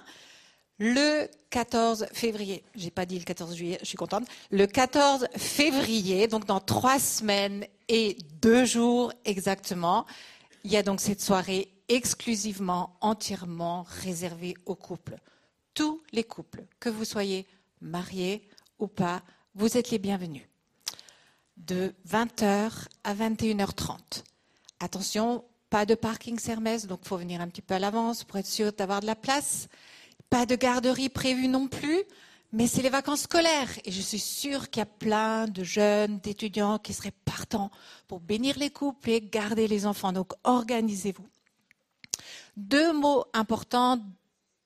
[0.79, 6.29] le 14 février, j'ai pas dit le 14 juillet, je suis contente, le 14 février,
[6.29, 10.05] donc dans trois semaines et deux jours exactement,
[10.65, 15.17] il y a donc cette soirée exclusivement, entièrement réservée aux couples.
[15.73, 17.47] Tous les couples, que vous soyez
[17.81, 18.47] mariés
[18.79, 19.23] ou pas,
[19.55, 20.43] vous êtes les bienvenus.
[21.57, 22.71] De 20h
[23.05, 24.25] à 21h30.
[24.81, 28.39] Attention, pas de parking Hermès, donc il faut venir un petit peu à l'avance pour
[28.39, 29.69] être sûr d'avoir de la place.
[30.31, 32.03] Pas de garderie prévue non plus,
[32.53, 33.71] mais c'est les vacances scolaires.
[33.85, 37.71] Et je suis sûre qu'il y a plein de jeunes, d'étudiants qui seraient partants
[38.09, 40.13] pour bénir les couples et garder les enfants.
[40.13, 41.27] Donc organisez-vous.
[42.57, 44.01] Deux mots importants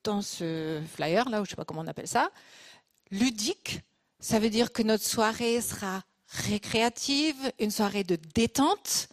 [0.05, 2.31] dans ce flyer, là, ou je ne sais pas comment on appelle ça.
[3.11, 3.81] Ludique,
[4.21, 9.09] ça veut dire que notre soirée sera récréative, une soirée de détente.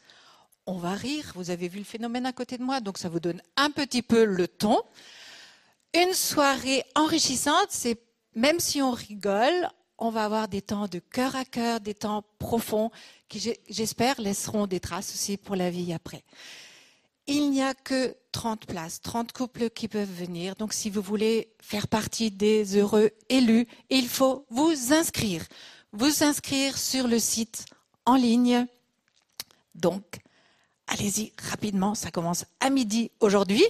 [0.66, 3.20] On va rire, vous avez vu le phénomène à côté de moi, donc ça vous
[3.20, 4.82] donne un petit peu le ton.
[5.94, 8.00] Une soirée enrichissante, c'est
[8.36, 12.24] même si on rigole, on va avoir des temps de cœur à cœur, des temps
[12.38, 12.92] profonds
[13.30, 16.24] qui, j'espère, laisseront des traces aussi pour la vie après.
[17.28, 20.56] Il n'y a que 30 places, 30 couples qui peuvent venir.
[20.56, 25.44] Donc si vous voulez faire partie des heureux élus, il faut vous inscrire.
[25.98, 27.64] Vous inscrire sur le site
[28.06, 28.68] en ligne.
[29.76, 30.20] Donc,
[30.88, 33.64] allez-y rapidement, ça commence à midi aujourd'hui.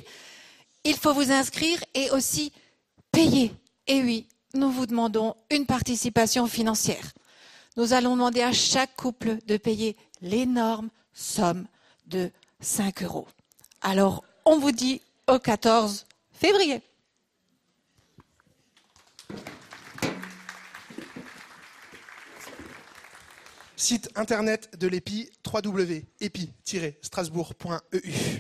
[0.85, 2.51] Il faut vous inscrire et aussi
[3.11, 3.51] payer.
[3.85, 7.13] Et oui, nous vous demandons une participation financière.
[7.77, 11.67] Nous allons demander à chaque couple de payer l'énorme somme
[12.07, 13.27] de 5 euros.
[13.81, 16.81] Alors, on vous dit au 14 février.
[23.85, 28.39] Site internet de l'EPI, www.epi-strasbourg.eu.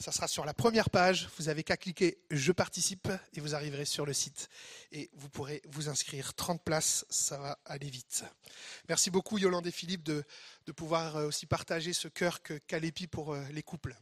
[0.00, 1.28] Ça sera sur la première page.
[1.36, 4.48] Vous avez qu'à cliquer Je participe et vous arriverez sur le site.
[4.90, 6.32] Et vous pourrez vous inscrire.
[6.32, 8.24] 30 places, ça va aller vite.
[8.88, 10.24] Merci beaucoup Yolande et Philippe de,
[10.74, 13.94] pouvoir euh, aussi partager ce cœur qu'a l'EPI pour euh, les couples.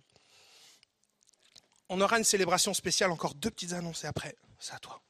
[1.88, 5.02] On aura une célébration spéciale, encore deux petites annonces et après, c'est à toi.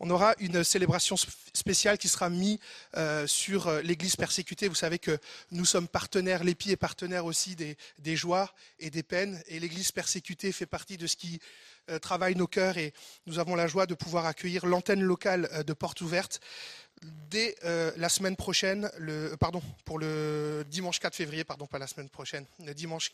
[0.00, 1.16] On aura une célébration
[1.52, 2.58] spéciale qui sera mise
[2.96, 4.68] euh, sur euh, l'Église persécutée.
[4.68, 5.18] Vous savez que
[5.50, 9.42] nous sommes partenaires, l'EPI est partenaire aussi des, joies et des peines.
[9.46, 11.40] Et l'Église persécutée fait partie de ce qui
[11.90, 12.78] euh, travaille nos cœurs.
[12.78, 12.92] Et
[13.26, 16.40] nous avons la joie de pouvoir accueillir l'antenne locale de Porte Ouverte
[17.28, 17.56] dès
[17.96, 18.90] la semaine prochaine,
[19.38, 23.12] pardon, pour le dimanche 4 février, pardon, pas la semaine prochaine, le dimanche.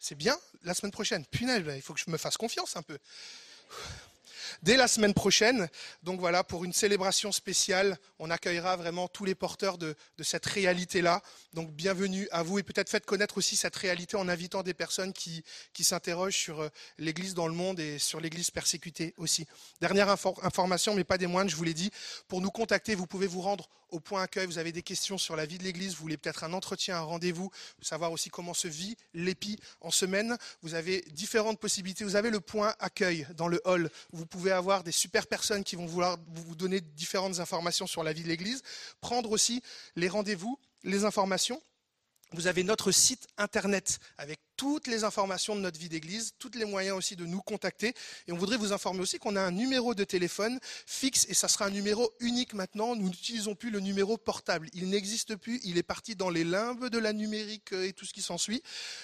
[0.00, 1.24] C'est bien, la semaine prochaine.
[1.26, 2.98] Punaise, il faut que je me fasse confiance un peu
[4.62, 5.68] dès la semaine prochaine.
[6.02, 11.22] Donc voilà, pour une célébration spéciale, on accueillera vraiment tous les porteurs de, cette réalité-là.
[11.52, 15.12] Donc bienvenue à vous et peut-être faites connaître aussi cette réalité en invitant des personnes
[15.12, 15.44] qui,
[15.80, 16.68] s'interrogent sur euh,
[16.98, 19.46] l'Église dans le monde et sur l'Église persécutée aussi.
[19.80, 21.90] Dernière infor information, mais pas des moindres, je vous l'ai dit,
[22.26, 25.36] pour nous contacter, vous pouvez vous rendre au point accueil, vous avez des questions sur
[25.36, 28.66] la vie de l'Église, vous voulez peut-être un entretien, un rendez-vous, savoir aussi comment se
[28.66, 32.02] vit l'épi en semaine, vous avez différentes possibilités.
[32.04, 33.88] Vous avez le point accueil dans le hall.
[34.12, 38.12] Vous pouvez avoir des super personnes qui vont vouloir vous donner différentes informations sur la
[38.12, 38.62] vie de l'Église,
[39.00, 39.62] prendre aussi
[39.94, 41.62] les rendez-vous, les informations.
[42.32, 46.64] Vous avez notre site internet avec toutes les informations de notre vie d'église, tous les
[46.64, 47.94] moyens aussi de nous contacter.
[48.26, 51.48] Et on voudrait vous informer aussi qu'on a un numéro de téléphone fixe et ça
[51.48, 52.96] sera un numéro unique maintenant.
[52.96, 54.68] Nous n'utilisons plus le numéro portable.
[54.72, 55.60] Il n'existe plus.
[55.64, 58.62] Il est parti dans les limbes de la numérique et tout ce qui s'ensuit.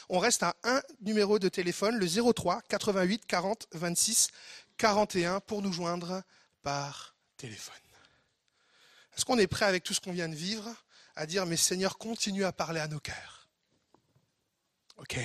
[0.09, 4.29] On reste à un numéro de téléphone, le 03 88 40 26
[4.79, 6.23] 41 pour nous joindre
[6.63, 7.75] par téléphone.
[9.17, 10.75] Est-ce qu'on est prêt avec tout ce qu'on vient de vivre
[11.17, 13.40] à dire, mais Seigneur, continue à parler à nos cœurs.
[15.01, 15.19] Ok.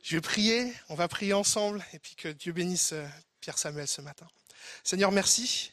[0.00, 3.04] Je vais prier, on va prier ensemble, et puis que Dieu bénisse euh,
[3.40, 4.28] Pierre Samuel ce matin.
[4.84, 5.72] Seigneur, merci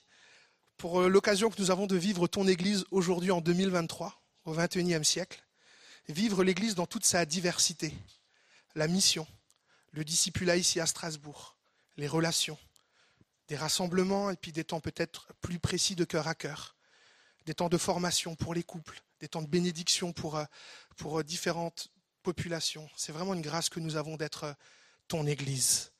[0.77, 5.03] pour euh, l'occasion que nous avons de vivre ton Église aujourd'hui en 2023, au 21e
[5.03, 5.43] siècle.
[6.09, 7.93] Vivre l'Église dans toute sa diversité,
[8.73, 9.27] la mission,
[9.91, 11.55] le discipulat ici à Strasbourg,
[11.97, 12.57] les relations,
[13.47, 16.75] des rassemblements et puis des temps peut-être plus précis de cœur à cœur
[17.45, 20.43] des temps de formation pour les couples, des temps de bénédiction pour, euh,
[20.97, 21.89] pour différentes
[22.95, 24.55] C'est vraiment une grâce que nous avons d'être
[25.07, 25.91] ton Église.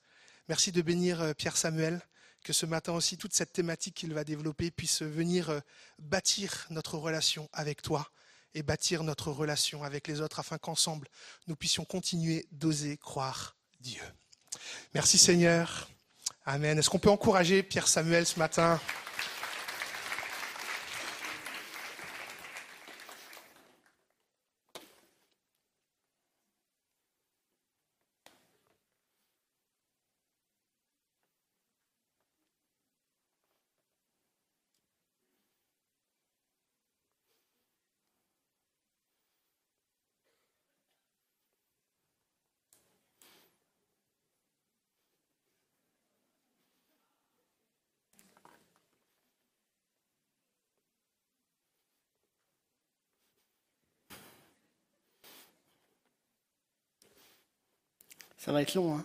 [0.48, 2.00] Merci de bénir Pierre Samuel,
[2.44, 5.60] que ce matin aussi, toute cette thématique qu'il va développer puisse venir euh,
[5.98, 8.10] bâtir notre relation avec toi
[8.54, 11.08] et bâtir notre relation avec les autres afin qu'ensemble,
[11.46, 14.00] nous puissions continuer d'oser croire Dieu.
[14.94, 15.90] Merci Seigneur.
[16.46, 16.78] Amen.
[16.78, 18.80] Est-ce qu'on peut encourager Pierre Samuel ce matin?
[58.38, 59.04] Ça va être long, hein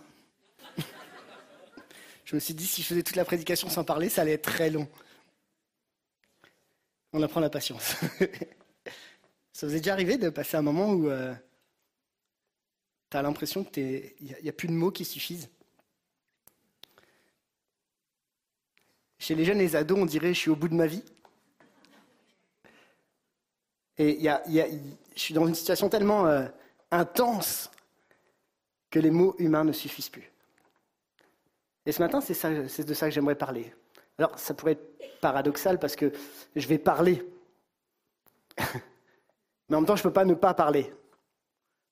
[2.26, 4.44] Je me suis dit, si je faisais toute la prédication sans parler, ça allait être
[4.44, 4.88] très long.
[7.12, 7.96] On apprend la patience.
[9.54, 11.34] ça vous est déjà arrivé de passer un moment où euh,
[13.10, 15.50] tu as l'impression qu'il n'y a, plus de mots qui suffisent?
[19.18, 21.04] Chez les jeunes et les ados, on dirait je suis au bout de ma vie.
[23.98, 26.48] Et y y je suis dans une situation tellement euh,
[26.92, 27.70] intense
[28.94, 30.32] que les mots humains ne suffisent plus.
[31.88, 33.74] Et ce matin, c'est, de ça que j'aimerais parler.
[34.20, 36.14] Alors, ça pourrait être paradoxal parce que
[36.56, 37.28] je vais parler.
[38.60, 40.94] Mais en même temps, je ne peux pas ne pas parler.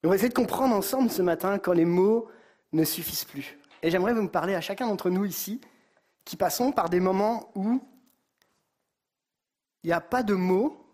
[0.03, 2.29] On va essayer de comprendre ensemble ce matin quand les mots
[2.71, 3.57] ne suffisent plus.
[3.81, 5.59] Et j'aimerais vous parler à chacun d'entre nous ici
[6.23, 7.81] qui passons par des moments où
[9.83, 10.85] il n'y a pas de mots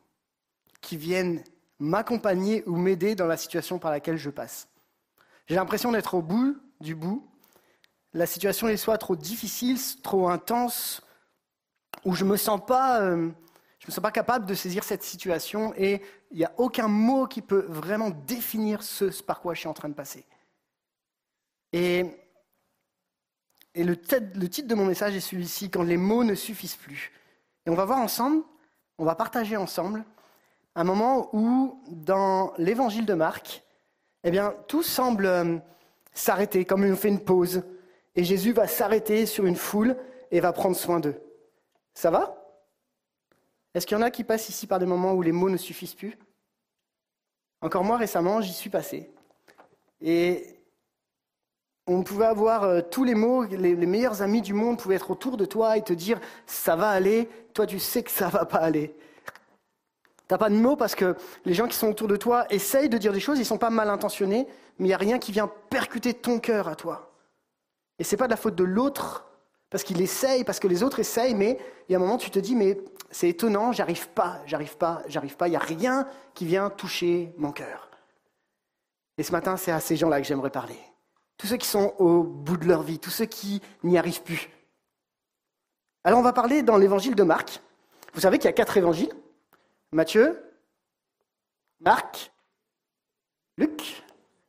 [0.80, 1.44] qui viennent
[1.80, 4.70] m'accompagner ou m'aider dans la situation par laquelle je passe.
[5.48, 7.26] J'ai l'impression d'être au bout du bout.
[8.14, 11.02] La situation est soit trop difficile, trop intense,
[12.06, 15.74] ou je ne me, sens pas, euh, me sens pas capable de saisir cette situation
[15.78, 19.70] et il n'y a aucun mot qui peut vraiment définir ce, par quoi je suis
[19.70, 20.26] en train de passer.
[21.74, 22.06] Et,
[23.76, 27.12] le titre de mon message est celui-ci, quand les mots ne suffisent plus.
[27.66, 28.44] Et on va voir ensemble,
[28.98, 30.04] on va partager ensemble
[30.74, 33.64] un moment où, dans l'évangile de Marc,
[34.24, 35.58] eh bien, tout semble euh,
[36.14, 37.64] s'arrêter, comme on fait une pause.
[38.16, 39.96] Et Jésus va s'arrêter sur une foule
[40.32, 41.22] et va prendre soin d'eux.
[41.94, 42.44] Ça va?
[43.74, 45.58] Est-ce qu'il y en a qui passent ici par des moments où les mots ne
[45.58, 46.18] suffisent plus?
[47.62, 49.12] Encore moi, récemment, j'y suis passé.
[50.02, 50.58] Et
[51.88, 55.10] on pouvait avoir euh, tous les mots, les, les, meilleurs amis du monde pouvaient être
[55.10, 58.46] autour de toi et te dire ça va aller, toi tu sais que ça va
[58.46, 58.96] pas aller.
[60.28, 61.16] T'as pas de mots parce que
[61.46, 63.70] les gens qui sont autour de toi essayent de dire des choses, ils sont pas
[63.70, 64.48] mal intentionnés,
[64.78, 67.14] mais il n'y a rien qui vient percuter ton cœur à toi.
[68.00, 69.26] Et c'est pas de la faute de l'autre,
[69.70, 71.58] parce qu'il essaye, parce que les autres essayent, mais
[71.88, 72.78] il y a un moment tu te dis, mais
[73.10, 77.34] c'est étonnant, j'arrive pas, j'arrive pas, j'arrive pas, il n'y a rien qui vient toucher
[77.38, 77.90] mon cœur.
[79.18, 80.78] Et ce matin, c'est à ces gens-là que j'aimerais parler.
[81.38, 84.50] Tous ceux qui sont au bout de leur vie, tous ceux qui n'y arrivent plus.
[86.04, 87.62] Alors on va parler dans l'évangile de Marc.
[88.14, 89.14] Vous savez qu'il y a quatre évangiles.
[89.98, 90.40] Matthieu,
[91.80, 92.32] Marc,
[93.58, 94.04] Luc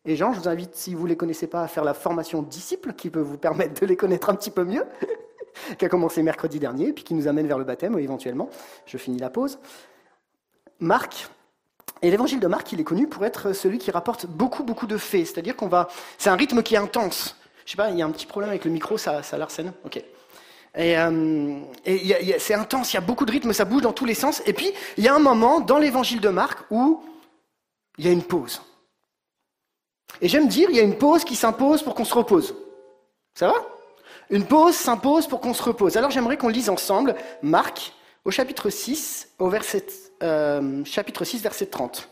[0.04, 0.34] et Jean.
[0.34, 3.08] Je vous invite, si vous ne les connaissez pas, à faire la formation disciple qui
[3.08, 4.84] peut vous permettre de les connaître un petit peu mieux,
[5.78, 8.50] qui a commencé mercredi dernier, puis qui nous amène vers le baptême éventuellement.
[8.84, 9.58] Je finis la pause.
[10.80, 11.30] Marc.
[12.02, 14.98] Et l'évangile de Marc, il est connu pour être celui qui rapporte beaucoup, beaucoup de
[14.98, 15.28] faits.
[15.28, 15.88] C'est-à-dire qu'on va.
[16.18, 17.36] C'est un rythme qui est intense.
[17.64, 19.72] Je sais pas, il y a un petit problème avec le micro, ça, ça l'arsène
[19.86, 20.04] Ok.
[20.78, 21.58] Et, euh,
[22.38, 24.40] c'est intense, il y a beaucoup de rythme, ça bouge dans tous les sens.
[24.46, 27.02] Et puis, il y a un moment dans l'évangile de Marc où
[27.98, 28.62] il y a une pause.
[30.20, 32.54] Et j'aime dire, il y a une pause qui s'impose pour qu'on se repose.
[33.34, 33.54] Ça va?
[34.30, 35.96] Une pause s'impose pour qu'on se repose.
[35.96, 37.92] Alors j'aimerais qu'on lise ensemble Marc
[38.24, 39.86] au chapitre 6, au verset,
[40.22, 42.08] euh, chapitre 6, verset 30.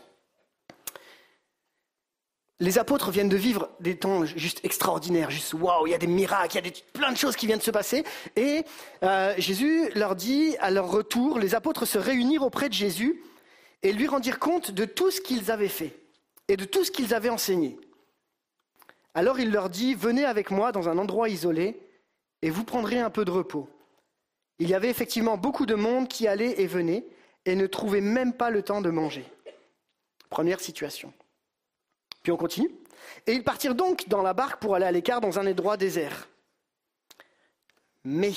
[2.59, 6.07] Les apôtres viennent de vivre des temps juste extraordinaires, juste waouh, il y a des
[6.07, 8.03] miracles, il y a des, plein de choses qui viennent de se passer.
[8.35, 8.63] Et
[9.03, 13.21] euh, Jésus leur dit, à leur retour, les apôtres se réunirent auprès de Jésus
[13.83, 15.95] et lui rendirent compte de tout ce qu'ils avaient fait
[16.47, 17.77] et de tout ce qu'ils avaient enseigné.
[19.13, 21.79] Alors il leur dit, venez avec moi dans un endroit isolé
[22.41, 23.69] et vous prendrez un peu de repos.
[24.57, 27.05] Il y avait effectivement beaucoup de monde qui allait et venait
[27.45, 29.25] et ne trouvait même pas le temps de manger.
[30.29, 31.13] Première situation.
[32.27, 32.69] Puis on continue.
[33.25, 36.27] Et ils partirent donc dans la barque pour aller à l'écart dans un endroit désert.
[38.03, 38.33] Mais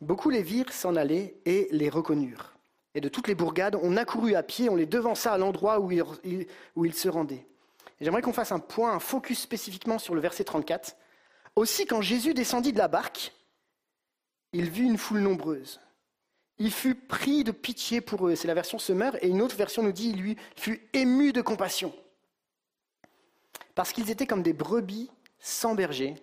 [0.00, 2.54] beaucoup les virent s'en aller et les reconnurent.
[2.94, 5.92] Et de toutes les bourgades, on accourut à pied, on les devança à l'endroit où
[5.92, 7.46] ils, se rendaient.
[8.00, 10.96] J'aimerais qu'on fasse un point, un focus spécifiquement sur le verset 34.
[11.54, 13.34] Aussi, quand Jésus descendit de la barque,
[14.54, 15.80] il vit une foule nombreuse.
[16.56, 18.36] Il fut pris de pitié pour eux.
[18.36, 19.22] C'est la version Semeur.
[19.22, 21.92] Et une autre version nous dit, il lui fut ému de compassion.
[23.76, 26.14] Parce qu'ils étaient comme des brebis sans berger.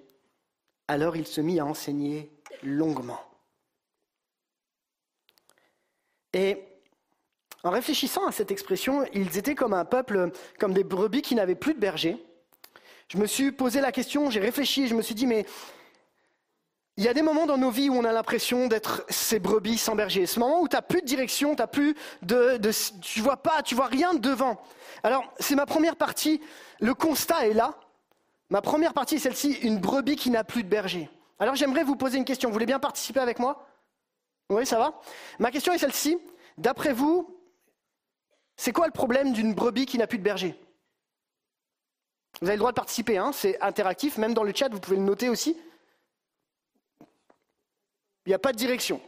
[0.90, 2.32] Alors il se mit à enseigner
[2.64, 3.22] longuement.
[6.34, 6.58] Et
[7.64, 11.56] en réfléchissant à cette expression, ils étaient comme un peuple, comme des brebis qui n'avaient
[11.56, 12.18] plus de berger.
[13.08, 15.46] Je me suis posé la question, j'ai réfléchi, je me suis dit, mais
[16.98, 19.80] il y a des moments dans nos vies où on a l'impression d'être ces brebis
[19.80, 20.28] sans berger.
[20.28, 22.72] Ce moment où tu n'as plus de direction, t'as plus de, de,
[23.02, 24.62] tu vois pas, tu vois rien devant.
[25.02, 26.40] Alors, c'est ma première partie.
[26.80, 27.80] Le constat est là.
[28.52, 31.10] Ma première partie est celle-ci, une brebis qui n'a plus de berger.
[31.40, 32.50] Alors, j'aimerais vous poser une question.
[32.50, 33.66] Vous voulez bien participer avec moi?
[34.50, 35.02] Oui, ça va
[35.40, 36.20] Ma question est celle-ci.
[36.60, 37.36] D'après vous,
[38.56, 40.56] c'est quoi le problème d'une brebis qui n'a plus de berger?
[42.40, 44.98] Vous avez le droit de participer, hein c'est interactif, même dans le chat, vous pouvez
[44.98, 45.58] le noter aussi.
[48.26, 49.02] Il n'y a pas de direction.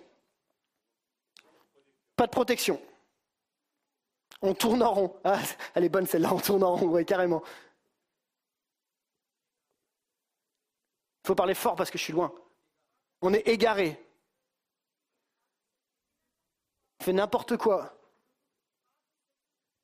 [2.16, 2.82] Pas de protection.
[4.42, 5.16] On tourne en rond.
[5.24, 5.40] Ah,
[5.74, 7.42] elle est bonne celle-là, on tourne en rond, carrément.
[11.24, 12.32] Il faut parler fort parce que je suis loin.
[13.22, 14.00] On est égaré.
[17.00, 17.98] On fait n'importe quoi.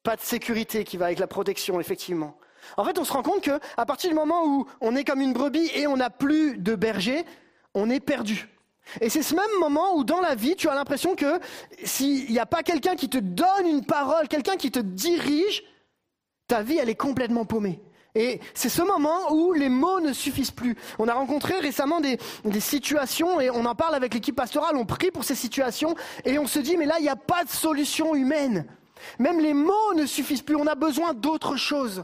[0.03, 2.37] Pas de sécurité qui va avec la protection, effectivement.
[2.77, 5.21] En fait, on se rend compte que à partir du moment où on est comme
[5.21, 7.25] une brebis et on n'a plus de berger,
[7.73, 8.47] on est perdu.
[8.99, 11.39] Et c'est ce même moment où dans la vie, tu as l'impression que
[11.83, 15.63] s'il n'y a pas quelqu'un qui te donne une parole, quelqu'un qui te dirige,
[16.47, 17.81] ta vie, elle est complètement paumée.
[18.13, 20.75] Et c'est ce moment où les mots ne suffisent plus.
[20.99, 22.17] On a rencontré récemment des,
[22.59, 26.47] situations, et on en parle avec l'équipe pastorale, on prie pour ces situations, et on
[26.47, 28.65] se dit, mais là, il n'y a pas de solution humaine.
[29.17, 32.03] Même les mots ne suffisent plus, on a besoin d'autre chose.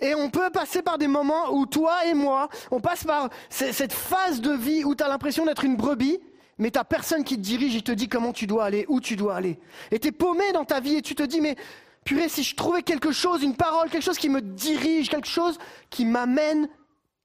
[0.00, 3.92] Et on peut passer par des moments où toi et moi, on passe par cette
[3.92, 6.18] phase de vie où tu as l'impression d'être une brebis,
[6.58, 9.16] mais tu personne qui te dirige et te dit comment tu dois aller, où tu
[9.16, 9.58] dois aller.
[9.90, 11.56] Et tu es paumé dans ta vie et tu te dis, mais
[12.04, 15.58] purée, si je trouvais quelque chose, une parole, quelque chose qui me dirige, quelque chose
[15.90, 16.68] qui m'amène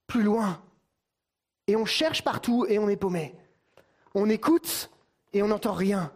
[0.08, 0.62] plus loin.
[1.68, 3.36] Et on cherche partout et on est paumé.
[4.16, 4.90] On écoute
[5.34, 6.12] et on n'entend rien.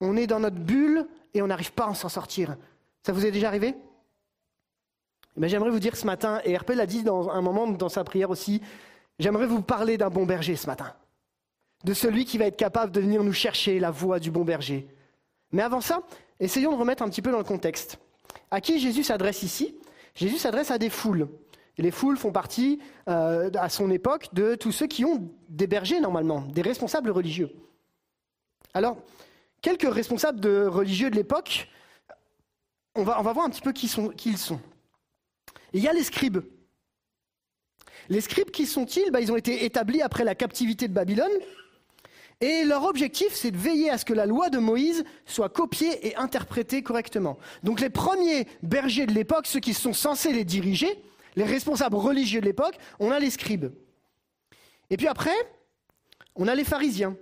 [0.00, 2.56] On est dans notre bulle et on n'arrive pas à s'en sortir.
[3.04, 3.74] Ça vous est déjà arrivé?
[5.38, 7.88] Eh ben, J'aimerais vous dire ce matin, et RP l'a dit dans un moment dans
[7.88, 8.60] sa prière aussi,
[9.20, 10.92] j'aimerais vous parler d'un bon berger ce matin.
[11.84, 14.88] De celui qui va être capable de venir nous chercher la voie du bon berger.
[15.52, 16.02] Mais avant ça,
[16.40, 18.00] essayons de remettre un petit peu dans le contexte.
[18.50, 19.76] À qui Jésus s'adresse ici?
[20.16, 21.28] Jésus s'adresse à des foules.
[21.76, 25.68] Et les foules font partie, euh, à son époque, de tous ceux qui ont des
[25.68, 27.52] bergers normalement, des responsables religieux.
[28.74, 28.96] Alors,
[29.62, 31.68] quelques responsables de religieux de l'époque,
[32.96, 33.86] on va, voir un petit peu qui
[34.26, 34.60] ils sont.
[35.72, 36.40] Il y a les scribes.
[38.08, 39.10] Les scribes, qui sont-ils?
[39.10, 41.30] Ben, Ils ont été établis après la captivité de Babylone.
[42.40, 46.06] Et leur objectif, c'est de veiller à ce que la loi de Moïse soit copiée
[46.06, 47.36] et interprétée correctement.
[47.64, 51.02] Donc les premiers bergers de l'époque, ceux qui sont censés les diriger,
[51.34, 53.72] les responsables religieux de l'époque, on a les scribes.
[54.90, 55.34] Et puis après,
[56.36, 57.16] on a les pharisiens.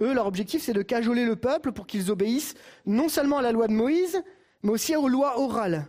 [0.00, 2.54] Eux, leur objectif, c'est de cajoler le peuple pour qu'ils obéissent
[2.86, 4.22] non seulement à la loi de Moïse,
[4.62, 5.86] mais aussi aux lois orales.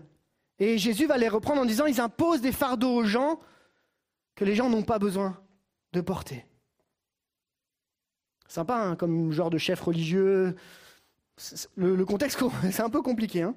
[0.60, 3.40] Et Jésus va les reprendre en disant, ils imposent des fardeaux aux gens
[4.36, 5.38] que les gens n'ont pas besoin
[5.94, 6.46] de porter.
[8.48, 10.56] Sympa, hein, comme genre de chef religieux.
[11.76, 12.40] Le, contexte,
[12.72, 13.42] c'est un peu compliqué.
[13.42, 13.56] Hein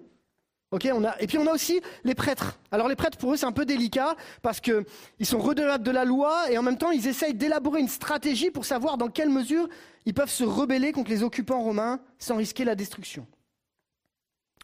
[0.73, 2.59] et puis on a aussi les prêtres.
[2.71, 4.85] Alors les prêtres, pour eux, c'est un peu délicat parce qu'ils
[5.23, 8.65] sont redevables de la loi et en même temps, ils essayent d'élaborer une stratégie pour
[8.65, 9.69] savoir dans quelle mesure
[10.07, 13.27] ils peuvent se rebeller contre les occupants romains sans risquer la destruction.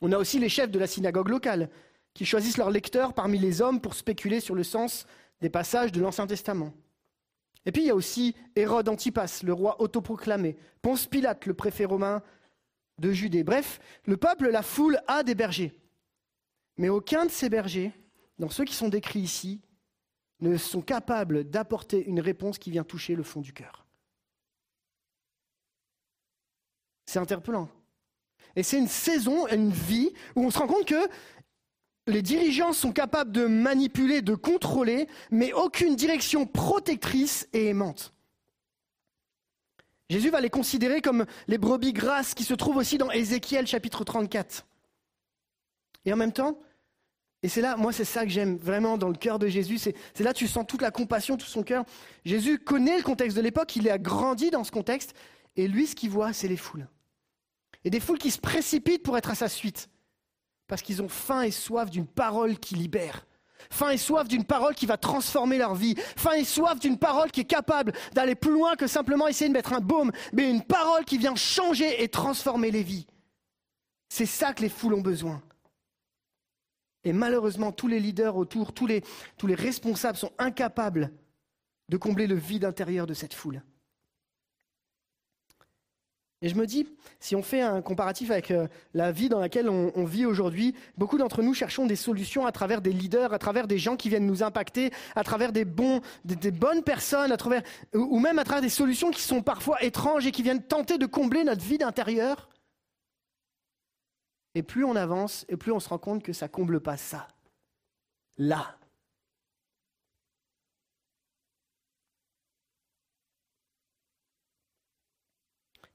[0.01, 1.71] On a aussi les chefs de la synagogue locale
[2.15, 5.07] qui choisissent leurs lecteurs parmi les hommes pour spéculer sur le sens
[5.41, 6.73] des passages de l'Ancien Testament.
[7.65, 11.85] Et puis il y a aussi Hérode Antipas, le roi autoproclamé, Ponce Pilate, le préfet
[11.85, 12.23] romain
[12.99, 13.45] de Judée.
[13.45, 15.73] Bref, le peuple, la foule a des bergers.
[16.77, 17.93] Mais aucun de ces bergers,
[18.39, 19.61] dans ceux qui sont décrits ici,
[20.41, 23.87] ne sont capables d'apporter une réponse qui vient toucher le fond du cœur.
[27.07, 27.69] C'est interpellant.
[28.57, 31.09] Et c'est une saison, une vie où on se rend compte que
[32.07, 38.13] les dirigeants sont capables de manipuler, de contrôler, mais aucune direction protectrice et aimante.
[40.11, 44.05] Jésus va les considérer comme les brebis grasses qui se trouvent aussi dans Ézéchiel chapitre
[44.05, 44.67] 34.
[46.05, 46.59] Et en même temps,
[47.43, 49.95] et c'est là, moi c'est ça que j'aime vraiment dans le cœur de Jésus, c'est,
[50.21, 51.85] là tu sens toute la compassion, tout son cœur.
[52.25, 55.15] Jésus connaît le contexte de l'époque, il a grandi dans ce contexte,
[55.57, 56.87] et lui ce qu'il voit, c'est les foules.
[57.85, 59.89] Et des foules qui se précipitent pour être à sa suite,
[60.73, 63.27] parce qu'ils ont faim et soif d'une parole qui libère.
[63.69, 67.31] faim et soif d'une parole qui va transformer leur vie, faim et soif d'une parole
[67.31, 70.63] qui est capable d'aller plus loin que simplement essayer de mettre un baume, mais une
[70.63, 73.07] parole qui vient changer et transformer les vies.
[74.09, 75.43] C'est ça que les foules ont besoin.
[77.05, 79.03] Et malheureusement, tous les leaders autour, tous les,
[79.37, 81.13] tous les responsables sont incapables
[81.91, 83.63] de combler le vide intérieur de cette foule.
[86.43, 86.89] Et je me dis,
[87.21, 91.17] si on fait un comparatif avec euh, la vie dans laquelle on, vit aujourd'hui, beaucoup
[91.17, 94.27] d'entre nous cherchons des solutions à travers des leaders, à travers des gens qui viennent
[94.27, 97.35] nous impacter, à travers des, bons, des, bonnes personnes,
[97.95, 101.07] ou même à travers des solutions qui sont parfois étranges et qui viennent tenter de
[101.07, 102.49] combler notre vide intérieur.
[104.57, 107.29] Et plus on avance, et plus on se rend compte que ça comble pas ça.
[108.37, 108.77] Là.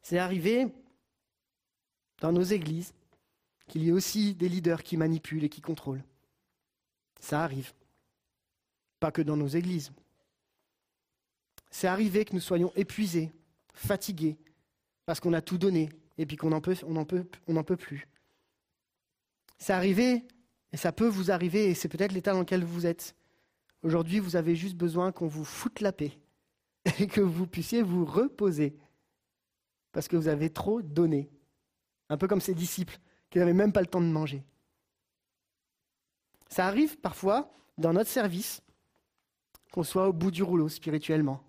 [0.10, 0.68] C'est arrivé
[2.22, 2.94] dans nos églises
[3.68, 6.06] qu'il y ait aussi des leaders qui manipulent et qui contrôlent.
[7.20, 7.74] Ça arrive.
[9.02, 9.92] Pas que dans nos églises.
[11.70, 13.34] C'est arrivé que nous soyons épuisés,
[13.74, 14.38] fatigués,
[15.06, 18.08] parce qu'on a tout donné et puis qu'on n'en peut, peut, peut plus.
[19.58, 20.24] C'est arrivé,
[20.72, 23.14] et ça peut vous arriver, et c'est peut-être l'état dans lequel vous êtes.
[23.84, 26.18] Aujourd'hui, vous avez juste besoin qu'on vous foute la paix
[26.98, 28.74] et que vous puissiez vous reposer
[29.92, 31.30] parce que vous avez trop donné.
[32.10, 32.98] Un peu comme ces disciples
[33.30, 34.44] qui n'avaient même pas le temps de manger.
[36.50, 38.62] Ça arrive parfois dans notre service
[39.72, 41.44] qu'on soit au bout du rouleau spirituellement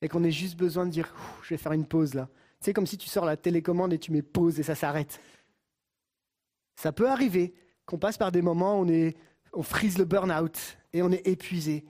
[0.00, 1.12] et qu'on ait juste besoin de dire
[1.42, 2.28] je vais faire une pause là.
[2.60, 5.20] C'est comme si tu sors la télécommande et tu mets pause et ça s'arrête.
[6.76, 7.54] Ça peut arriver
[7.86, 9.16] qu'on passe par des moments où on, est,
[9.52, 11.84] on frise le burn-out et on est épuisé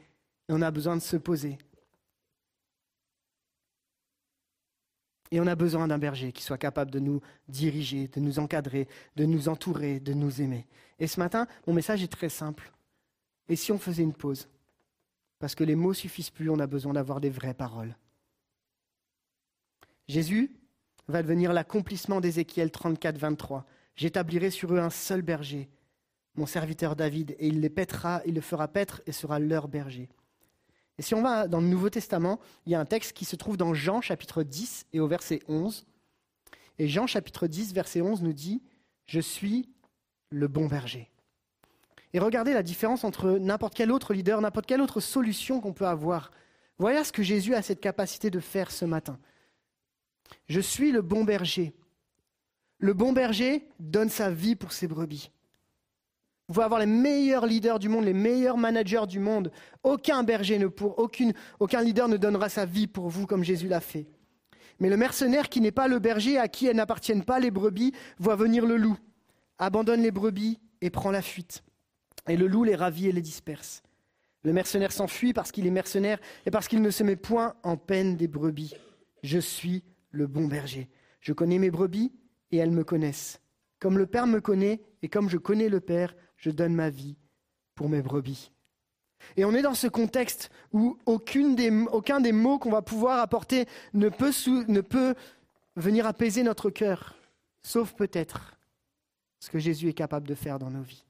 [0.49, 1.59] et on a besoin de se poser.
[5.31, 8.89] Et on a besoin d'un berger qui soit capable de nous diriger, de nous encadrer,
[9.17, 10.67] de nous entourer, de nous aimer.
[10.99, 12.73] Et ce matin, mon message est très simple.
[13.49, 14.49] Et si on faisait une pause?
[15.39, 17.97] Parce que les mots suffisent plus, on a besoin d'avoir des vraies paroles.
[20.09, 20.51] Jésus
[21.07, 23.67] va devenir l'accomplissement d'Ézéchiel 34, 23.
[23.95, 25.69] J'établirai sur eux un seul berger,
[26.35, 30.09] mon serviteur David, et il les pètera, il le fera paître et sera leur berger.
[30.99, 33.37] Et si on va dans le Nouveau Testament, il y a un texte qui se
[33.37, 35.87] trouve dans Jean chapitre 10 et au verset 11.
[36.79, 38.63] Et Jean chapitre 10, verset 11 nous dit,
[39.07, 39.69] Je suis
[40.31, 41.11] le bon berger.
[42.13, 45.87] Et regardez la différence entre n'importe quel autre leader, n'importe quelle autre solution qu'on peut
[45.87, 46.31] avoir.
[46.79, 49.19] Voilà ce que Jésus a cette capacité de faire ce matin.
[50.49, 51.75] Je suis le bon berger.
[52.79, 55.31] Le bon berger donne sa vie pour ses brebis.
[56.49, 59.53] Vous pouvez avoir les meilleurs leaders du monde, les meilleurs managers du monde.
[59.83, 63.69] Aucun berger, ne pour, aucune, aucun leader ne donnera sa vie pour vous comme Jésus
[63.69, 64.07] l'a fait.
[64.81, 67.93] Mais le mercenaire qui n'est pas le berger, à qui elles n'appartiennent pas les brebis,
[68.19, 68.97] voit venir le loup,
[69.59, 71.65] abandonne les brebis et prend la fuite.
[72.29, 73.83] Et le loup les ravit et les disperse.
[74.43, 77.77] Le mercenaire s'enfuit parce qu'il est mercenaire et parce qu'il ne se met point en
[77.77, 78.75] peine des brebis.
[79.23, 80.89] Je suis le bon berger.
[81.21, 82.13] Je connais mes brebis
[82.53, 83.41] et elles me connaissent.
[83.81, 87.17] Comme le Père me connaît et comme je connais le Père, je donne ma vie
[87.75, 88.51] pour mes brebis.
[89.37, 91.51] Et on est dans ce contexte où aucun
[92.21, 94.33] des mots qu'on va pouvoir apporter ne peut,
[94.69, 95.15] ne peut
[95.77, 97.17] venir apaiser notre cœur,
[97.63, 98.57] sauf peut-être
[99.41, 101.05] ce que Jésus est capable de faire dans nos vies.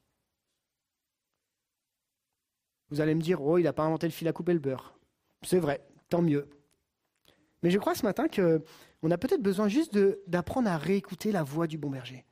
[2.89, 4.97] Vous allez me dire, oh, il n'a pas inventé le fil à couper le beurre.
[5.43, 6.49] C'est vrai, tant mieux.
[7.61, 9.97] Mais je crois ce matin qu'on a peut-être besoin juste
[10.27, 12.25] d'apprendre à réécouter la voix du bon berger.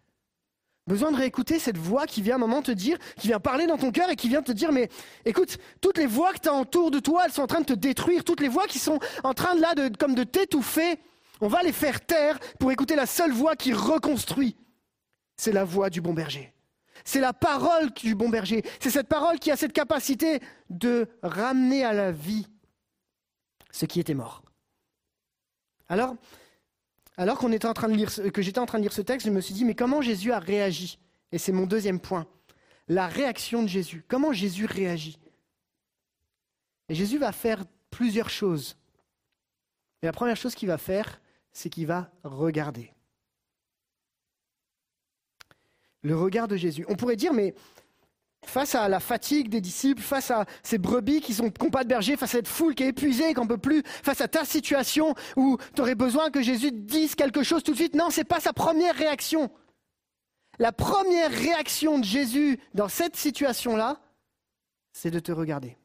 [0.87, 3.67] Besoin de réécouter cette voix qui vient à un moment te dire, qui vient parler
[3.67, 4.89] dans ton cœur et qui vient te dire, mais
[5.25, 7.65] écoute, toutes les voix que tu as autour de toi, elles sont en train de
[7.65, 10.97] te détruire, toutes les voix qui sont en train de là, de, comme de t'étouffer,
[11.41, 14.55] on va les faire taire pour écouter la seule voix qui reconstruit.
[15.35, 16.53] C'est la voix du bon berger.
[17.03, 18.63] C'est la parole du bon berger.
[18.79, 20.39] C'est cette parole qui a cette capacité
[20.69, 22.47] de ramener à la vie
[23.71, 24.41] ce qui était mort.
[25.89, 26.15] Alors,
[27.17, 28.11] alors que j'étais en train de lire
[28.93, 30.99] ce texte, je me suis dit, mais comment Jésus a réagi?
[31.31, 32.27] Et c'est mon deuxième point.
[32.87, 34.05] La réaction de Jésus.
[34.07, 35.19] Comment Jésus réagit?
[36.89, 38.77] Et Jésus va faire plusieurs choses.
[40.01, 41.19] Et la première chose qu'il va faire,
[41.51, 42.93] c'est qu'il va regarder.
[46.03, 46.85] Le regard de Jésus.
[46.87, 47.55] On pourrait dire, mais
[48.49, 52.17] face à la fatigue des disciples, face à ces brebis qui sont n'ont de berger,
[52.17, 55.15] face à cette foule qui est épuisée, qui n'en peut plus, face à ta situation
[55.35, 57.95] où tu aurais besoin que Jésus te dise quelque chose tout de suite.
[57.95, 59.51] Non, ce n'est pas sa première réaction.
[60.59, 64.01] La première réaction de Jésus dans cette situation-là,
[64.91, 65.77] c'est de te regarder.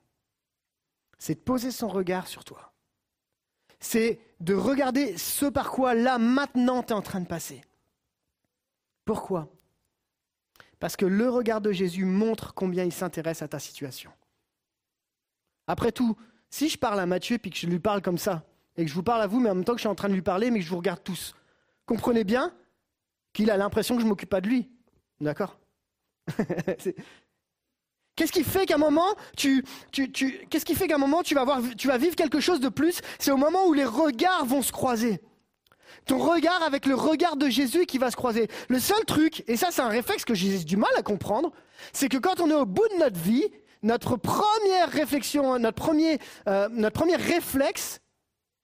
[1.19, 2.73] C'est de poser son regard sur toi.
[3.79, 7.63] C'est de regarder ce par quoi là, maintenant, tu es en train de passer.
[9.05, 9.49] Pourquoi?
[10.83, 14.11] Parce que le regard de Jésus montre combien il s'intéresse à ta situation.
[15.69, 16.17] Après tout,
[16.51, 18.45] si je parle à Mathieu puis que je lui parle comme ça,
[18.77, 19.95] et que je vous parle à vous, mais en même temps que je suis en
[19.95, 21.37] train de lui parler, mais que je vous regarde tous,
[21.87, 22.53] comprenez bien
[23.33, 24.73] qu'il a l'impression que je m'occupe pas de lui.
[25.21, 25.57] D'accord?
[28.17, 31.23] Qu'est-ce qui fait qu'à un moment, tu, tu, tu, qu'est-ce qui fait qu'à un moment,
[31.23, 33.85] tu vas, voir, tu vas vivre quelque chose de plus C'est au moment où les
[33.85, 35.23] regards vont se croiser.
[36.07, 38.49] Ton regard avec le regard de Jésus qui va se croiser.
[38.69, 41.53] Le seul truc, et ça c'est un réflexe que j'ai du mal à comprendre,
[41.93, 43.49] c'est que quand on est au bout de notre vie,
[43.83, 48.01] notre première réflexion, notre premier, euh, notre premier réflexe,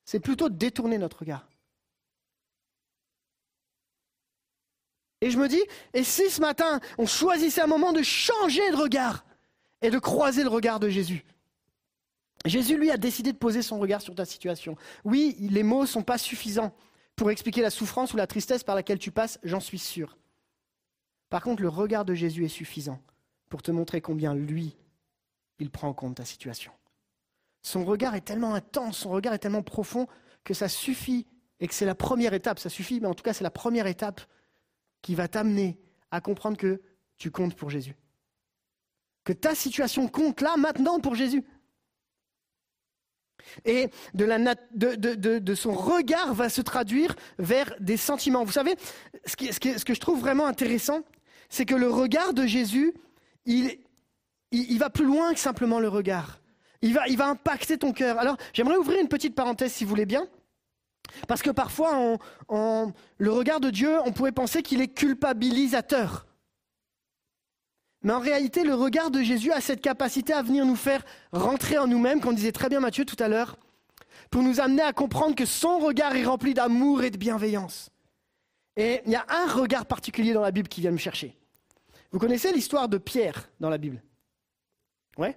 [0.04, 1.48] c'est plutôt de détourner notre regard.
[5.20, 5.62] Et je me dis,
[5.94, 9.24] et si ce matin, on choisissait un moment de changer de regard
[9.82, 11.24] et de croiser le regard de Jésus?
[12.44, 14.76] Jésus, lui, a décidé de poser son regard sur ta situation.
[15.04, 16.72] Oui, les mots ne sont pas suffisants
[17.18, 20.16] pour expliquer la souffrance ou la tristesse par laquelle tu passes, j'en suis sûr.
[21.28, 23.02] Par contre, le regard de Jésus est suffisant
[23.48, 24.76] pour te montrer combien lui,
[25.58, 26.70] il prend en compte ta situation.
[27.60, 30.06] Son regard est tellement intense, son regard est tellement profond
[30.44, 31.26] que ça suffit
[31.58, 33.88] et que c'est la première étape, ça suffit, mais en tout cas c'est la première
[33.88, 34.20] étape
[35.02, 35.80] qui va t'amener
[36.12, 36.80] à comprendre que
[37.16, 37.96] tu comptes pour Jésus.
[39.24, 41.44] Que ta situation compte là, maintenant pour Jésus.
[43.64, 48.44] Et de, son regard va se traduire vers des sentiments.
[48.44, 48.74] Vous savez,
[49.24, 49.34] ce,
[49.84, 51.00] que je trouve vraiment intéressant,
[51.48, 52.94] c'est que le regard de Jésus,
[53.46, 53.78] il,
[54.78, 56.40] va plus loin que simplement le regard.
[56.82, 58.18] Il va, impacter ton cœur.
[58.18, 60.28] Alors, j'aimerais ouvrir une petite parenthèse, si vous voulez bien.
[61.26, 62.18] Parce que parfois,
[62.50, 66.27] le regard de Dieu, on pourrait penser qu'il est culpabilisateur.
[68.02, 71.78] Mais en réalité, le regard de Jésus a cette capacité à venir nous faire rentrer
[71.78, 73.58] en nous-mêmes, comme disait très bien Matthieu tout à l'heure,
[74.30, 77.90] pour nous amener à comprendre que son regard est rempli d'amour et de bienveillance.
[78.76, 81.36] Et il y a un regard particulier dans la Bible qui vient me chercher.
[82.12, 84.02] Vous connaissez l'histoire de Pierre dans la Bible?
[85.16, 85.36] Ouais?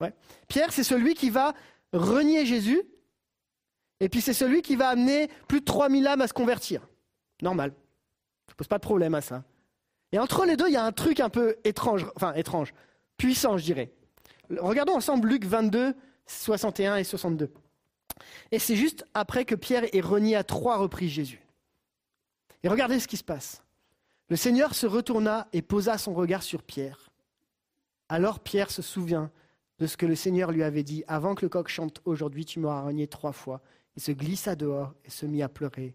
[0.00, 0.14] Ouais.
[0.48, 1.54] Pierre, c'est celui qui va
[1.92, 2.80] renier Jésus,
[3.98, 6.86] et puis c'est celui qui va amener plus de 3000 âmes à se convertir.
[7.42, 7.74] Normal.
[8.48, 9.42] Je ne pose pas de problème à ça.
[10.12, 12.74] Et entre les deux, il y a un truc un peu étrange, enfin étrange,
[13.16, 13.92] puissant, je dirais.
[14.58, 15.94] Regardons ensemble Luc 22,
[16.26, 17.52] 61 et 62.
[18.50, 21.46] Et c'est juste après que Pierre ait renié à trois reprises Jésus.
[22.62, 23.62] Et regardez ce qui se passe.
[24.28, 27.10] Le Seigneur se retourna et posa son regard sur Pierre.
[28.08, 29.30] Alors Pierre se souvient
[29.78, 32.60] de ce que le Seigneur lui avait dit Avant que le coq chante aujourd'hui, tu
[32.60, 33.62] m'auras renié trois fois.
[33.96, 35.94] Il se glissa dehors et se mit à pleurer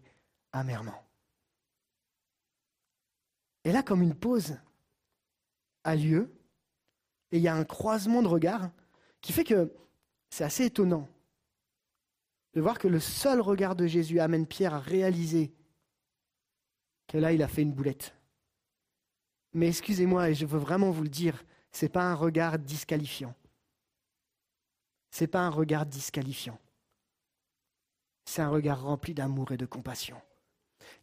[0.52, 1.05] amèrement.
[3.66, 4.56] Et là, comme une pause
[5.82, 6.32] a lieu,
[7.32, 8.70] et il y a un croisement de regards
[9.20, 9.74] qui fait que
[10.30, 11.08] c'est assez étonnant
[12.54, 15.52] de voir que le seul regard de Jésus amène Pierre à réaliser
[17.08, 18.14] que là, il a fait une boulette.
[19.52, 23.34] Mais excusez-moi, et je veux vraiment vous le dire, ce n'est pas un regard disqualifiant.
[25.10, 26.60] Ce n'est pas un regard disqualifiant.
[28.26, 30.22] C'est un regard rempli d'amour et de compassion.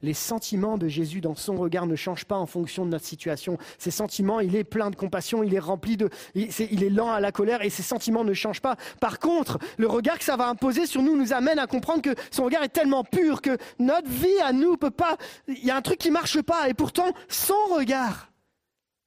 [0.03, 3.57] Les sentiments de Jésus dans son regard ne changent pas en fonction de notre situation.
[3.77, 6.09] Ses sentiments, il est plein de compassion, il est rempli de...
[6.35, 8.75] Il, est lent à la colère et ses sentiments ne changent pas.
[8.99, 12.13] Par contre, le regard que ça va imposer sur nous nous amène à comprendre que
[12.31, 15.17] son regard est tellement pur que notre vie à nous peut pas...
[15.47, 18.29] Il y a un truc qui marche pas et pourtant, son regard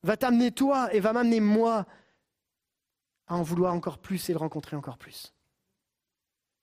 [0.02, 1.84] va t'amener toi et va m'amener moi
[3.26, 5.34] à en vouloir encore plus et le rencontrer encore plus.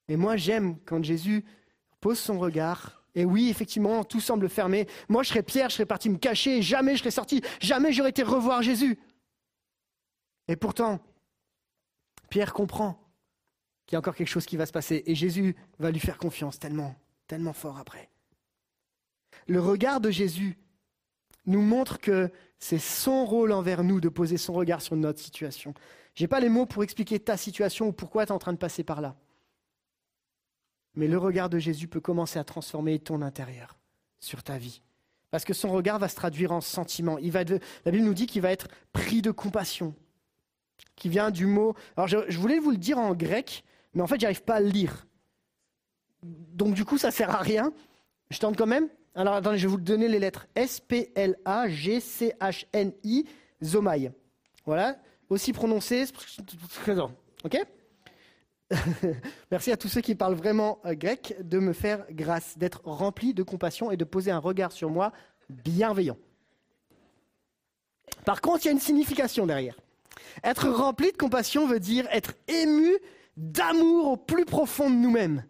[0.08, 1.46] Et moi, j'aime quand Jésus
[2.02, 3.03] pose son regard.
[3.16, 4.88] Et oui, effectivement, tout semble fermé.
[5.08, 8.10] Moi, je serais Pierre, je serais parti me cacher, jamais je serais sorti, jamais j'aurais
[8.10, 8.98] été revoir Jésus.
[10.48, 11.00] Et pourtant,
[12.30, 13.00] Pierre comprend
[13.86, 15.04] qu'il y a encore quelque chose qui va se passer.
[15.06, 16.96] Et Jésus va lui faire confiance tellement,
[17.28, 18.10] tellement fort après.
[19.48, 20.58] Le regard de Jésus
[21.46, 25.74] nous montre que c'est son rôle envers nous de poser son regard sur notre situation.
[26.16, 28.54] Je n'ai pas les mots pour expliquer ta situation ou pourquoi tu es en train
[28.54, 29.16] de passer par là.
[30.96, 33.78] Mais le regard de Jésus peut commencer à transformer ton intérieur
[34.20, 34.82] sur ta vie.
[35.32, 37.18] Parce que son regard va se traduire en sentiment.
[37.18, 39.96] Il va la Bible nous dit qu'il va être pris de compassion,
[40.96, 41.74] qui vient du mot.
[41.98, 43.64] Alors je, je voulais vous le dire en grec,
[43.94, 45.08] mais en fait, j'arrive pas à le lire.
[46.22, 47.74] Donc du coup, ça sert à rien.
[48.30, 48.90] Je tente quand même.
[49.16, 50.48] Alors attendez, je vais vous donner les lettres.
[50.56, 51.16] S-P-L-A-G-C-H-N-I,
[53.64, 54.12] Zomai.
[54.66, 54.98] Voilà,
[55.30, 56.06] aussi prononcé.
[57.44, 57.58] Ok
[59.52, 63.34] Merci à tous ceux qui parlent vraiment euh, grec de me faire grâce, d'être rempli
[63.34, 65.12] de compassion et de poser un regard sur moi
[65.50, 66.18] bienveillant.
[68.26, 69.76] Par contre, il y a une signification derrière.
[70.44, 72.98] Être rempli de compassion veut dire être ému
[73.38, 75.44] d'amour au plus profond de nous-mêmes.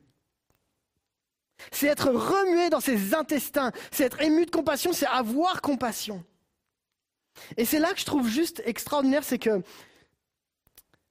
[1.72, 3.72] C'est être remué dans ses intestins.
[3.92, 6.24] C'est être ému de compassion, c'est avoir compassion.
[7.58, 9.62] Et c'est là que je trouve juste extraordinaire, c'est que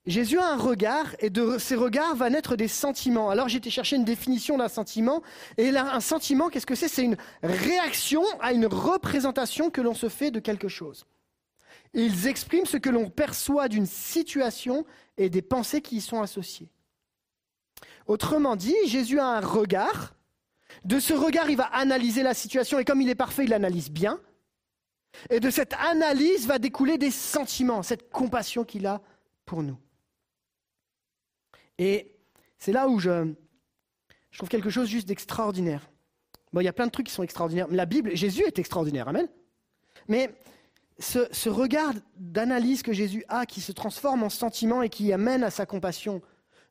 [0.04, 3.30] Jésus a un regard et de ces regards va naître des sentiments.
[3.30, 5.22] Alors été chercher une définition d'un sentiment.
[5.58, 6.88] Et là, un sentiment, qu'est-ce que c'est?
[6.88, 11.06] C'est une réaction à une représentation que l'on se fait de quelque chose.
[11.94, 14.84] Ils expriment ce que l'on perçoit d'une situation
[15.18, 16.70] et des pensées qui y sont associées.
[18.06, 20.16] Autrement dit, Jésus a un regard.
[20.84, 23.90] De ce regard, il va analyser la situation et comme il est parfait, il l'analyse
[23.90, 24.18] bien.
[25.30, 29.00] Et de cette analyse va découler des sentiments, cette compassion qu'il a
[29.44, 29.78] pour nous.
[31.82, 32.14] Et
[32.58, 33.34] c'est là où je,
[34.38, 35.90] trouve quelque chose juste d'extraordinaire.
[36.52, 37.66] Bon, il y a plein de trucs qui sont extraordinaires.
[37.70, 39.26] La Bible, Jésus est extraordinaire, amen.
[40.06, 40.32] Mais
[41.00, 45.42] ce, ce regard d'analyse que Jésus a, qui se transforme en sentiment et qui amène
[45.42, 46.22] à sa compassion,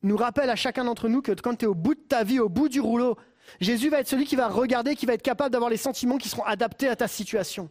[0.02, 2.40] nous rappelle à chacun d'entre nous que quand tu es au bout de ta vie,
[2.40, 3.18] au bout du rouleau,
[3.60, 6.30] Jésus va être celui qui va regarder, qui va être capable d'avoir les sentiments qui
[6.30, 7.70] seront adaptés à ta situation.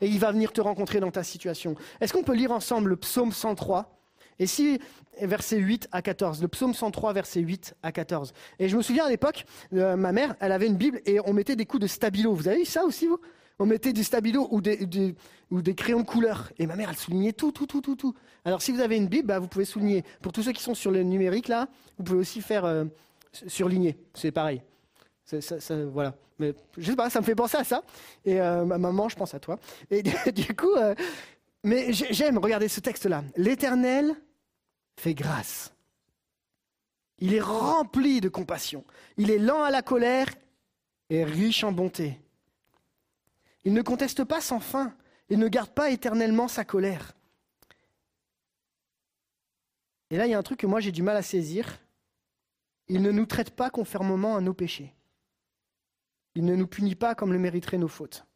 [0.00, 1.76] Et il va venir te rencontrer dans ta situation.
[2.00, 3.94] Est-ce qu'on peut lire ensemble le psaume 103
[4.38, 4.78] Et si,
[5.20, 8.32] verset 8 à 14, le psaume 103, verset 8 à 14.
[8.58, 9.44] Et je me souviens à l'époque,
[9.74, 12.34] euh, ma mère, elle avait une Bible et on mettait des coups de stabilo.
[12.34, 13.20] Vous avez eu ça aussi, vous?
[13.60, 15.14] On mettait du stabilo ou des, des-
[15.52, 16.50] ou des crayons de couleur.
[16.58, 18.12] Et ma mère, elle soulignait tout, tout, tout, tout, tout.
[18.44, 20.02] Alors si vous avez une Bible, bah, vous pouvez souligner.
[20.22, 22.84] Pour tous ceux qui sont sur le numérique, là, vous pouvez aussi faire euh,
[23.46, 23.96] surligner.
[24.14, 24.60] C'est pareil.
[25.92, 26.14] Voilà.
[26.40, 27.82] Mais je sais pas, ça me fait penser à ça.
[28.24, 29.60] Et euh, ma maman, je pense à toi.
[29.90, 30.02] Et
[30.32, 30.74] du coup,
[31.62, 33.22] mais j'ai- j'aime regarder ce texte-là.
[33.36, 34.14] L'Éternel
[34.96, 35.72] fait grâce.
[37.18, 38.84] Il est rempli de compassion.
[39.16, 40.28] Il est lent à la colère
[41.10, 42.20] et riche en bonté.
[43.64, 44.94] Il ne conteste pas sans fin.
[45.30, 47.12] Il ne garde pas éternellement sa colère.
[50.10, 51.80] Et là, il y a un truc que moi j'ai du mal à saisir.
[52.88, 54.94] Il ne nous traite pas conformément à nos péchés.
[56.34, 58.26] Il ne nous punit pas comme le mériteraient nos fautes.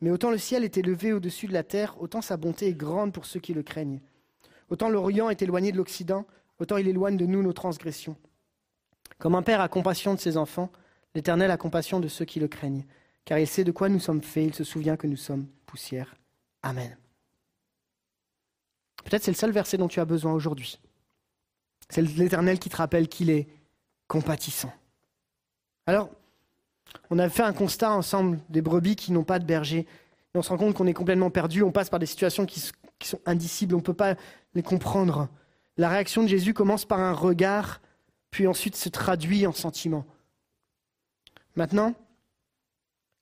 [0.00, 3.12] Mais autant le ciel est élevé au-dessus de la terre, autant sa bonté est grande
[3.12, 4.00] pour ceux qui le craignent.
[4.70, 6.26] Autant l'Orient est éloigné de l'Occident,
[6.58, 8.16] autant il éloigne de nous nos transgressions.
[9.18, 10.70] Comme un père a compassion de ses enfants,
[11.14, 12.86] l'Éternel a compassion de ceux qui le craignent,
[13.24, 16.14] car il sait de quoi nous sommes faits, il se souvient que nous sommes poussière.
[16.62, 16.96] Amen.
[19.04, 20.78] Peut-être c'est le seul verset dont tu as besoin aujourd'hui.
[21.88, 23.48] C'est l'Éternel qui te rappelle qu'il est
[24.06, 24.72] compatissant.
[25.86, 26.10] Alors,
[27.10, 29.86] on a fait un constat ensemble des brebis qui n'ont pas de berger.
[30.34, 32.62] On se rend compte qu'on est complètement perdu, on passe par des situations qui,
[32.98, 34.14] qui sont indicibles, on ne peut pas
[34.54, 35.28] les comprendre.
[35.76, 37.80] La réaction de Jésus commence par un regard,
[38.30, 40.04] puis ensuite se traduit en sentiment.
[41.56, 41.94] Maintenant,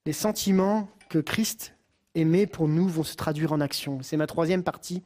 [0.07, 1.75] les sentiments que Christ
[2.15, 3.99] émet pour nous vont se traduire en action.
[4.03, 5.03] C'est ma troisième partie.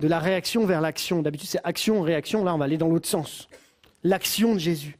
[0.00, 1.22] De la réaction vers l'action.
[1.22, 2.44] D'habitude, c'est action, réaction.
[2.44, 3.48] Là, on va aller dans l'autre sens.
[4.02, 4.98] L'action de Jésus.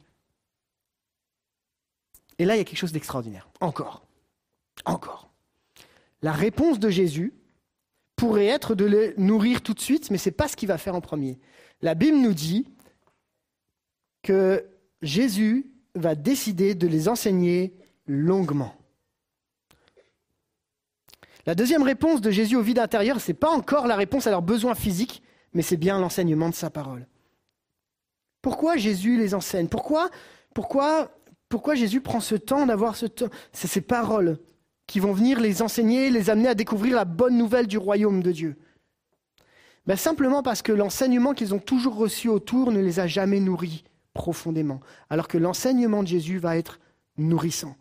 [2.43, 3.47] Et là, il y a quelque chose d'extraordinaire.
[3.61, 4.05] Encore.
[4.83, 5.31] Encore.
[6.21, 7.33] La réponse de Jésus
[8.17, 10.77] pourrait être de les nourrir tout de suite, mais ce n'est pas ce qu'il va
[10.77, 11.39] faire en premier.
[11.81, 12.67] La Bible nous dit
[14.23, 14.65] que
[15.01, 18.75] Jésus va décider de les enseigner longuement.
[21.45, 24.31] La deuxième réponse de Jésus au vide intérieur, ce n'est pas encore la réponse à
[24.31, 27.07] leurs besoins physiques, mais c'est bien l'enseignement de sa parole.
[28.41, 29.69] Pourquoi Jésus les enseigne?
[29.69, 30.09] Pourquoi,
[30.53, 31.09] pourquoi,
[31.53, 34.39] pourquoi Jésus prend ce temps d'avoir ce temps C'est ces paroles
[34.87, 38.31] qui vont venir les enseigner, les amener à découvrir la bonne nouvelle du royaume de
[38.31, 38.57] Dieu.
[39.85, 43.83] Ben, simplement parce que l'enseignement qu'ils ont toujours reçu autour ne les a jamais nourris
[44.15, 44.79] profondément,
[45.11, 46.79] alors que l'enseignement de Jésus va être
[47.19, 47.75] nourrissant,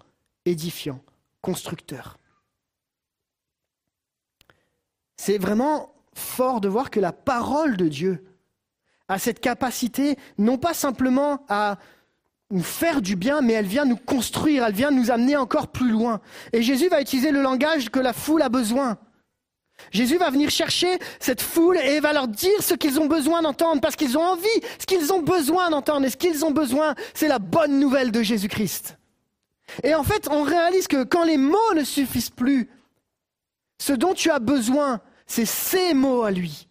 [0.44, 1.00] édifiant,
[1.40, 2.18] constructeur.
[5.16, 8.22] C'est vraiment fort de voir que la parole de Dieu
[9.08, 11.78] a cette capacité non pas simplement à
[12.52, 15.90] nous faire du bien, mais elle vient nous construire, elle vient nous amener encore plus
[15.90, 16.20] loin.
[16.52, 18.98] Et Jésus va utiliser le langage que la foule a besoin.
[19.90, 23.80] Jésus va venir chercher cette foule et va leur dire ce qu'ils ont besoin d'entendre,
[23.80, 24.46] parce qu'ils ont envie,
[24.78, 26.06] ce qu'ils ont besoin d'entendre.
[26.06, 28.98] Et ce qu'ils ont besoin, c'est la bonne nouvelle de Jésus-Christ.
[29.82, 32.68] Et en fait, on réalise que quand les mots ne suffisent plus,
[33.80, 36.68] ce dont tu as besoin, c'est ces mots à lui.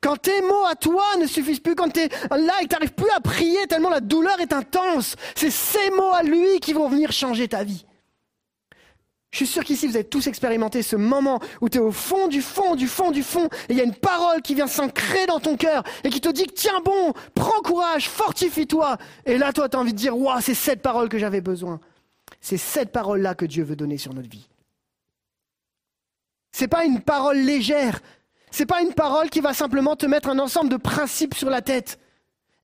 [0.00, 2.74] Quand tes mots à toi ne suffisent plus, quand tu es là et que tu
[2.74, 6.72] n'arrives plus à prier tellement la douleur est intense, c'est ces mots à lui qui
[6.72, 7.84] vont venir changer ta vie.
[9.36, 12.26] Je suis sûr qu'ici, vous avez tous expérimenté ce moment où tu es au fond
[12.26, 15.26] du fond, du fond, du fond, et il y a une parole qui vient s'ancrer
[15.26, 18.96] dans ton cœur et qui te dit Tiens bon, prends courage, fortifie-toi.
[19.26, 21.80] Et là, toi, tu as envie de dire Waouh, c'est cette parole que j'avais besoin.
[22.40, 24.48] C'est cette parole-là que Dieu veut donner sur notre vie.
[26.52, 28.00] C'est pas une parole légère.
[28.56, 31.60] C'est pas une parole qui va simplement te mettre un ensemble de principes sur la
[31.60, 31.98] tête.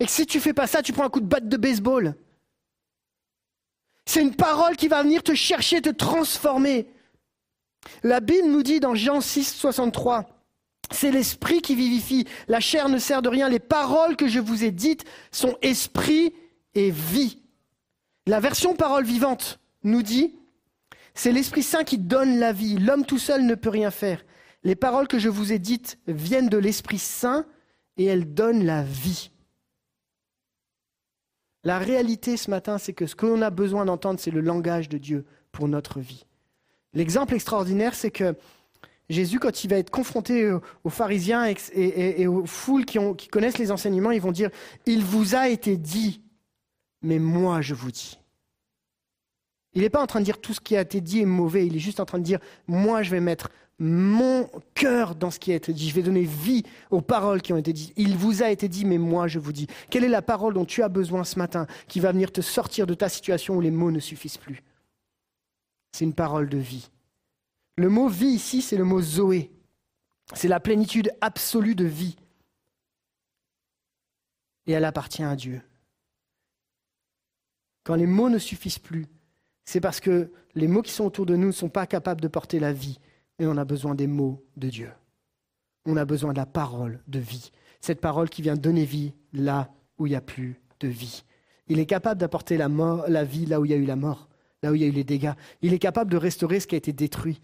[0.00, 2.14] Et que si tu fais pas ça, tu prends un coup de batte de baseball.
[4.06, 6.86] C'est une parole qui va venir te chercher, te transformer.
[8.02, 10.30] La Bible nous dit dans Jean 6, 63,
[10.92, 14.64] c'est l'esprit qui vivifie, la chair ne sert de rien, les paroles que je vous
[14.64, 16.32] ai dites sont esprit
[16.74, 17.42] et vie.
[18.26, 20.36] La version parole vivante nous dit,
[21.12, 24.24] c'est l'Esprit Saint qui donne la vie, l'homme tout seul ne peut rien faire.
[24.64, 27.46] Les paroles que je vous ai dites viennent de l'Esprit Saint
[27.96, 29.30] et elles donnent la vie.
[31.64, 34.88] La réalité ce matin, c'est que ce que l'on a besoin d'entendre, c'est le langage
[34.88, 36.26] de Dieu pour notre vie.
[36.92, 38.34] L'exemple extraordinaire, c'est que
[39.08, 40.50] Jésus, quand il va être confronté
[40.84, 44.50] aux pharisiens et, aux foules qui, qui connaissent les enseignements, ils vont dire,
[44.86, 46.22] il vous a été dit,
[47.02, 48.18] mais moi je vous dis.
[49.74, 51.66] Il n'est pas en train de dire tout ce qui a été dit est mauvais,
[51.66, 53.50] il est juste en train de dire, moi je vais mettre
[53.82, 57.52] mon cœur dans ce qui a été dit, je vais donner vie aux paroles qui
[57.52, 57.92] ont été dites.
[57.96, 59.66] Il vous a été dit, mais moi je vous dis.
[59.90, 62.86] Quelle est la parole dont tu as besoin ce matin qui va venir te sortir
[62.86, 64.62] de ta situation où les mots ne suffisent plus?
[65.90, 66.90] C'est une parole de vie.
[67.76, 69.50] Le mot vie ici, c'est le mot Zoé.
[70.32, 72.14] C'est la plénitude absolue de vie.
[74.68, 75.60] Et elle appartient à Dieu.
[77.82, 79.06] Quand les mots ne suffisent plus,
[79.64, 82.28] c'est parce que les mots qui sont autour de nous ne sont pas capables de
[82.28, 83.00] porter la vie.
[83.38, 84.90] Et on a besoin des mots de Dieu.
[85.86, 87.50] On a besoin de la parole de vie.
[87.80, 91.24] Cette parole qui vient donner vie là où il n'y a plus de vie.
[91.68, 92.68] Il est capable d'apporter la,
[93.24, 94.28] vie là où il y a eu la mort,
[94.62, 95.32] là où il y a eu les dégâts.
[95.62, 97.40] Il est capable de restaurer ce qui a été détruit.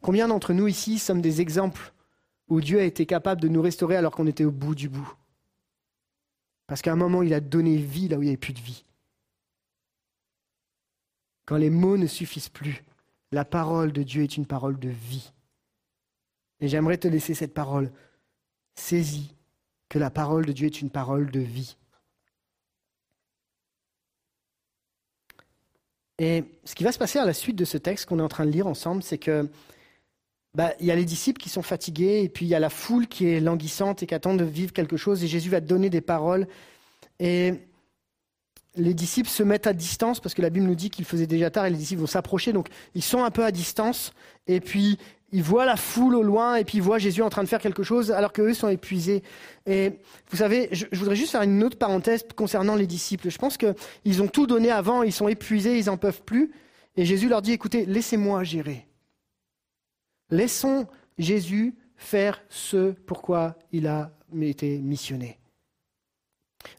[0.00, 1.92] Combien d'entre nous ici sommes des exemples
[2.48, 5.14] où Dieu a été capable de nous restaurer alors qu'on était au bout du bout?
[6.66, 8.60] Parce qu'à un moment, il a donné vie là où il n'y avait plus de
[8.60, 8.84] vie.
[11.44, 12.84] Quand les mots ne suffisent plus,
[13.32, 15.32] la parole de Dieu est une parole de vie.
[16.60, 17.90] Et j'aimerais te laisser cette parole.
[18.74, 19.34] Saisis
[19.88, 21.76] que la parole de Dieu est une parole de vie.
[26.18, 28.28] Et ce qui va se passer à la suite de ce texte qu'on est en
[28.28, 29.48] train de lire ensemble, c'est que
[30.54, 32.70] bah, il y a les disciples qui sont fatigués, et puis il y a la
[32.70, 35.88] foule qui est languissante et qui attend de vivre quelque chose, et Jésus va donner
[35.88, 36.46] des paroles.
[37.20, 37.54] Et
[38.76, 41.50] les disciples se mettent à distance parce que la Bible nous dit qu'il faisait déjà
[41.50, 42.52] tard et les disciples vont s'approcher.
[42.52, 44.12] Donc ils sont un peu à distance
[44.46, 44.98] et puis
[45.32, 47.60] ils voient la foule au loin et puis ils voient Jésus en train de faire
[47.60, 49.22] quelque chose alors qu'eux sont épuisés.
[49.66, 49.92] Et
[50.30, 53.30] vous savez, je, voudrais juste faire une autre parenthèse concernant les disciples.
[53.30, 56.52] Je pense qu'ils ont tout donné avant, ils sont épuisés, ils n'en peuvent plus.
[56.96, 58.86] Et Jésus leur dit, écoutez, laissez-moi gérer.
[60.30, 60.86] Laissons
[61.18, 65.39] Jésus faire ce pourquoi il a été missionné.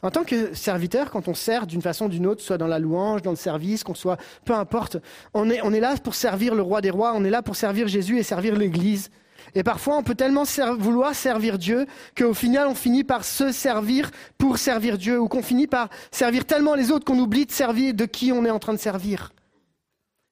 [0.03, 2.79] En tant que serviteur, quand on sert d'une façon ou d'une autre, soit dans la
[2.79, 4.97] louange, dans le service, qu'on soit, peu importe,
[5.33, 8.17] on est, là pour servir le roi des rois, on est là pour servir Jésus
[8.17, 9.09] et servir l'Église.
[9.53, 10.43] Et parfois, on peut tellement
[10.77, 11.85] vouloir servir Dieu
[12.15, 16.45] qu'au final, on finit par se servir pour servir Dieu, ou qu'on finit par servir
[16.45, 19.33] tellement les autres qu'on oublie de servir de qui on est en train de servir.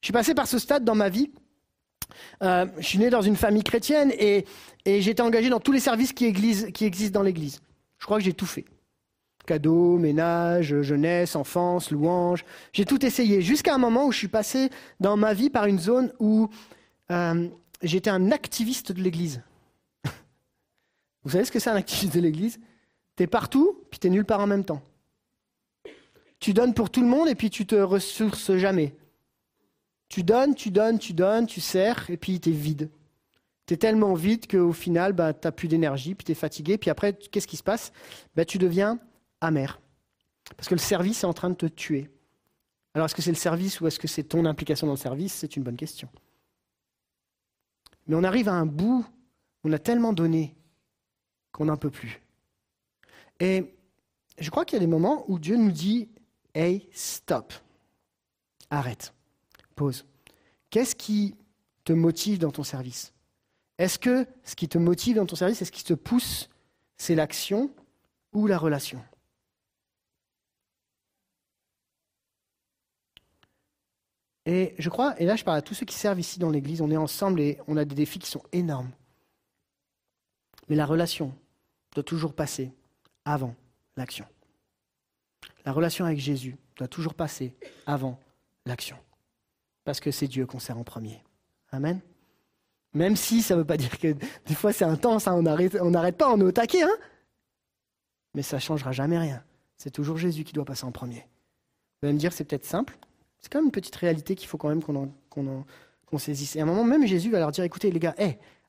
[0.02, 1.32] Je suis passé par ce stade dans ma vie.
[2.44, 4.46] Euh, je suis né dans une famille chrétienne et,
[4.86, 7.60] et j'ai été engagé dans tous les services qui existent dans l'Église.
[7.98, 8.66] Je crois que j'ai tout fait
[9.50, 12.46] cadeaux, ménage, jeunesse, enfance, louange.
[12.72, 14.70] J'ai tout essayé jusqu'à un moment où je suis passé
[15.00, 16.50] dans ma vie par une zone où
[17.10, 17.48] euh,
[17.82, 19.42] j'étais un activiste de l'Église.
[21.24, 22.60] Vous savez ce que c'est un activiste de l'Église?
[23.16, 24.84] Tu es partout, puis tu es nulle part en même temps.
[26.40, 28.94] Tu donnes pour tout le monde et puis tu te ressources jamais.
[30.10, 32.92] Tu donnes, tu donnes, tu donnes, tu sers et puis tu es vide.
[33.66, 36.78] Tu es tellement vide qu'au final, bah, tu n'as plus d'énergie, puis tu es fatigué.
[36.78, 37.92] Puis après, qu'est-ce qui se passe?
[38.36, 39.00] Bah, Tu deviens
[39.42, 39.80] amer.
[40.56, 42.10] Parce que le service est en train de te tuer.
[42.94, 45.34] Alors est-ce que c'est le service ou est-ce que c'est ton implication dans le service?
[45.34, 46.10] C'est une bonne question.
[48.08, 49.06] Mais on arrive à un bout,
[49.64, 50.56] on a tellement donné
[51.52, 52.22] qu'on n'en peut plus.
[53.40, 53.76] Et
[54.40, 56.10] je crois qu'il y a des moments où Dieu nous dit
[56.56, 57.54] Hey, stop.
[58.70, 59.14] Arrête.
[59.76, 60.06] Pause.
[60.70, 61.36] Qu'est-ce qui
[61.84, 63.14] te motive dans ton service?
[63.78, 66.50] Est-ce que ce qui te motive dans ton service, est ce qui te pousse,
[66.98, 67.72] c'est l'action
[68.34, 69.02] ou la relation?
[74.50, 76.82] Et je crois, et là je parle à tous ceux qui servent ici dans l'Église,
[76.82, 78.90] on est ensemble et on a des défis qui sont énormes.
[80.70, 81.36] Mais la relation
[81.94, 82.74] doit toujours passer
[83.26, 83.54] avant
[83.96, 84.26] l'action.
[85.66, 87.54] La relation avec Jésus doit toujours passer
[87.86, 88.20] avant
[88.66, 88.98] l'action.
[89.84, 91.24] Parce que c'est Dieu qu'on sert en premier.
[91.72, 92.00] Amen.
[92.96, 94.16] Même si ça ne veut pas dire que
[94.48, 96.82] des fois c'est intense, hein, on n'arrête pas, on est au taquet.
[96.82, 96.98] Hein
[98.34, 99.44] Mais ça ne changera jamais rien.
[99.78, 101.28] C'est toujours Jésus qui doit passer en premier.
[102.02, 102.98] Vous allez me dire, c'est peut-être simple,
[103.42, 106.56] c'est quand même une petite réalité qu'il faut quand même qu'on saisisse.
[106.56, 108.16] Et à un moment, même Jésus va leur dire, écoutez les gars,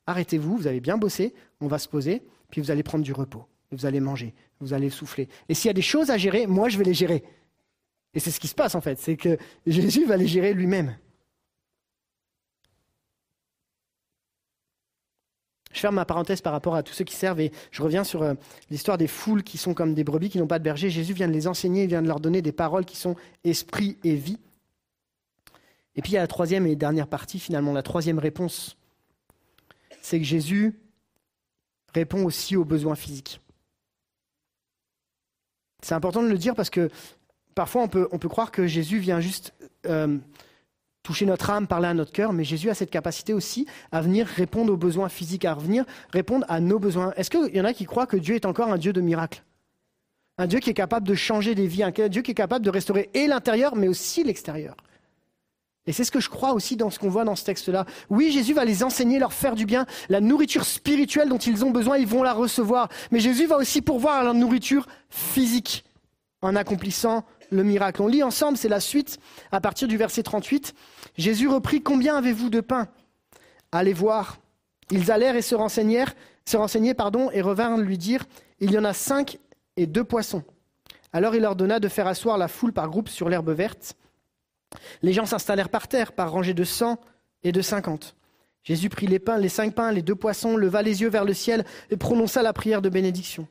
[0.07, 3.45] arrêtez-vous, vous avez bien bossé, on va se poser, puis vous allez prendre du repos,
[3.71, 5.27] vous allez manger, vous allez souffler.
[5.49, 7.23] Et s'il y a des choses à gérer, moi je vais les gérer.
[8.13, 10.95] Et c'est ce qui se passe en fait, c'est que Jésus va les gérer lui-même.
[15.73, 18.23] Je ferme ma parenthèse par rapport à tous ceux qui servent et je reviens sur
[18.23, 18.33] euh,
[18.69, 20.89] l'histoire des foules qui sont comme des brebis qui n'ont pas de berger.
[20.89, 23.15] Jésus vient de les enseigner, il vient de leur donner des paroles qui sont
[23.45, 24.37] esprit et vie.
[25.95, 28.77] Et puis il y a la troisième et dernière partie, finalement, la troisième réponse.
[30.01, 30.79] C'est que Jésus
[31.93, 33.41] répond aussi aux besoins physiques.
[35.81, 36.89] C'est important de le dire parce que
[37.55, 39.53] parfois on peut, on peut croire que Jésus vient juste
[39.85, 40.17] euh,
[41.03, 44.27] toucher notre âme, parler à notre cœur, mais Jésus a cette capacité aussi à venir
[44.27, 47.13] répondre aux besoins physiques, à venir répondre à nos besoins.
[47.17, 49.43] Est-ce qu'il y en a qui croient que Dieu est encore un Dieu de miracles?
[50.37, 52.69] Un Dieu qui est capable de changer des vies, un Dieu qui est capable de
[52.69, 54.75] restaurer et l'intérieur, mais aussi l'extérieur
[55.87, 57.85] et c'est ce que je crois aussi dans ce qu'on voit dans ce texte-là.
[58.09, 59.87] Oui, Jésus va les enseigner, leur faire du bien.
[60.09, 62.87] La nourriture spirituelle dont ils ont besoin, ils vont la recevoir.
[63.11, 65.83] Mais Jésus va aussi pourvoir à la nourriture physique
[66.43, 68.03] en accomplissant le miracle.
[68.03, 69.17] On lit ensemble, c'est la suite,
[69.51, 70.75] à partir du verset 38.
[71.17, 72.87] Jésus reprit Combien avez-vous de pain?
[73.71, 74.37] Allez voir.
[74.91, 76.13] Ils allèrent et se renseignèrent,
[76.45, 78.25] se renseignaient, pardon, et revinrent lui dire
[78.59, 79.39] Il y en a cinq
[79.77, 80.43] et deux poissons.
[81.11, 83.95] Alors il leur donna de faire asseoir la foule par groupe sur l'herbe verte.
[85.01, 86.99] Les gens s'installèrent par terre, par rangées de cent
[87.43, 88.15] et de cinquante.
[88.63, 91.33] Jésus prit les pains, les cinq pains, les deux poissons, leva les yeux vers le
[91.33, 93.47] ciel et prononça la prière de bénédiction.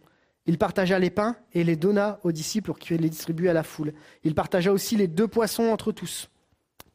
[0.46, 3.62] Il partagea les pains et les donna aux disciples pour qu'ils les distribuent à la
[3.62, 3.92] foule.
[4.24, 6.30] Il partagea aussi les deux poissons entre tous.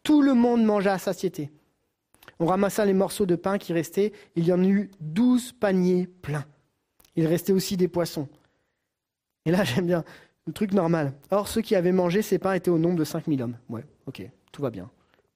[0.03, 1.51] Tout le monde mangea à satiété.
[2.39, 4.13] On ramassa les morceaux de pain qui restaient.
[4.35, 6.45] Il y en eut douze paniers pleins.
[7.15, 8.27] Il restait aussi des poissons.
[9.45, 10.03] Et là, j'aime bien
[10.47, 11.13] le truc normal.
[11.31, 13.57] Or, ceux qui avaient mangé ces pains étaient au nombre de cinq mille hommes.
[14.07, 14.89] Ok, tout va bien.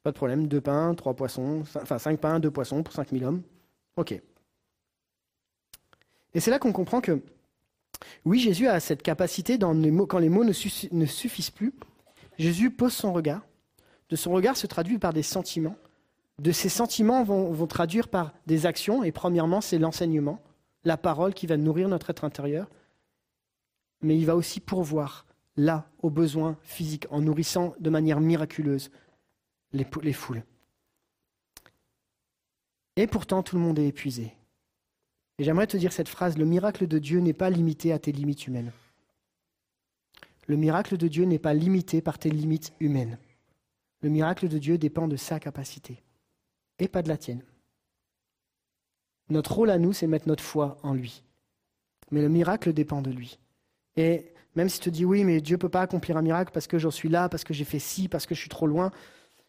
[0.03, 0.47] Pas de problème.
[0.47, 3.41] Deux pains, trois poissons, enfin cinq pains, deux poissons pour cinq mille hommes.
[3.95, 4.19] Ok.
[6.33, 7.21] Et c'est là qu'on comprend que,
[8.23, 11.73] oui, Jésus a cette capacité, dans les mots, quand les mots ne, suffisent plus,
[12.37, 13.41] Jésus pose son regard.
[14.09, 15.75] De son regard se traduit par des sentiments.
[16.39, 19.03] De ces sentiments vont traduire par des actions.
[19.03, 20.41] Et premièrement, c'est l'enseignement,
[20.85, 22.69] la parole qui va nourrir notre être intérieur.
[24.01, 25.25] Mais il va aussi pourvoir
[25.59, 28.91] là aux besoins physiques en nourrissant de manière miraculeuse
[29.73, 30.43] les, les foules.
[32.95, 34.33] Et pourtant, tout le monde est épuisé.
[35.37, 38.11] Et j'aimerais te dire cette phrase, le miracle de Dieu n'est pas limité à tes
[38.11, 38.71] limites humaines.
[40.47, 43.17] Le miracle de Dieu n'est pas limité par tes limites humaines.
[44.01, 46.01] Le miracle de Dieu dépend de sa capacité
[46.79, 47.43] et pas de la tienne.
[49.29, 51.23] Notre rôle à nous, c'est mettre notre foi en lui.
[52.11, 53.37] Mais le miracle dépend de lui.
[53.95, 56.67] Et même si tu te dis oui, mais Dieu peut pas accomplir un miracle parce
[56.67, 58.91] que j'en suis là, parce que j'ai fait ci, parce que je suis trop loin.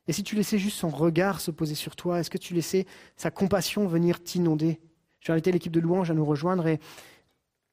[0.08, 2.86] Et si tu laissais juste son regard se poser sur toi, est-ce que tu laissais
[3.16, 4.80] sa compassion venir t'inonder?
[5.20, 6.80] Je vais inviter l'équipe de louange à nous rejoindre et,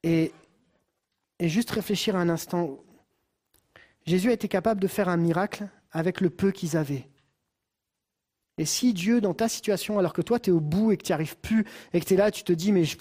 [0.02, 0.32] et,
[1.38, 2.78] et juste réfléchir un instant.
[4.06, 7.08] Jésus a été capable de faire un miracle avec le peu qu'ils avaient.
[8.58, 11.04] Et si Dieu, dans ta situation, alors que toi, tu es au bout et que
[11.04, 12.96] tu n'y arrives plus, et que tu es là, tu te dis, mais je,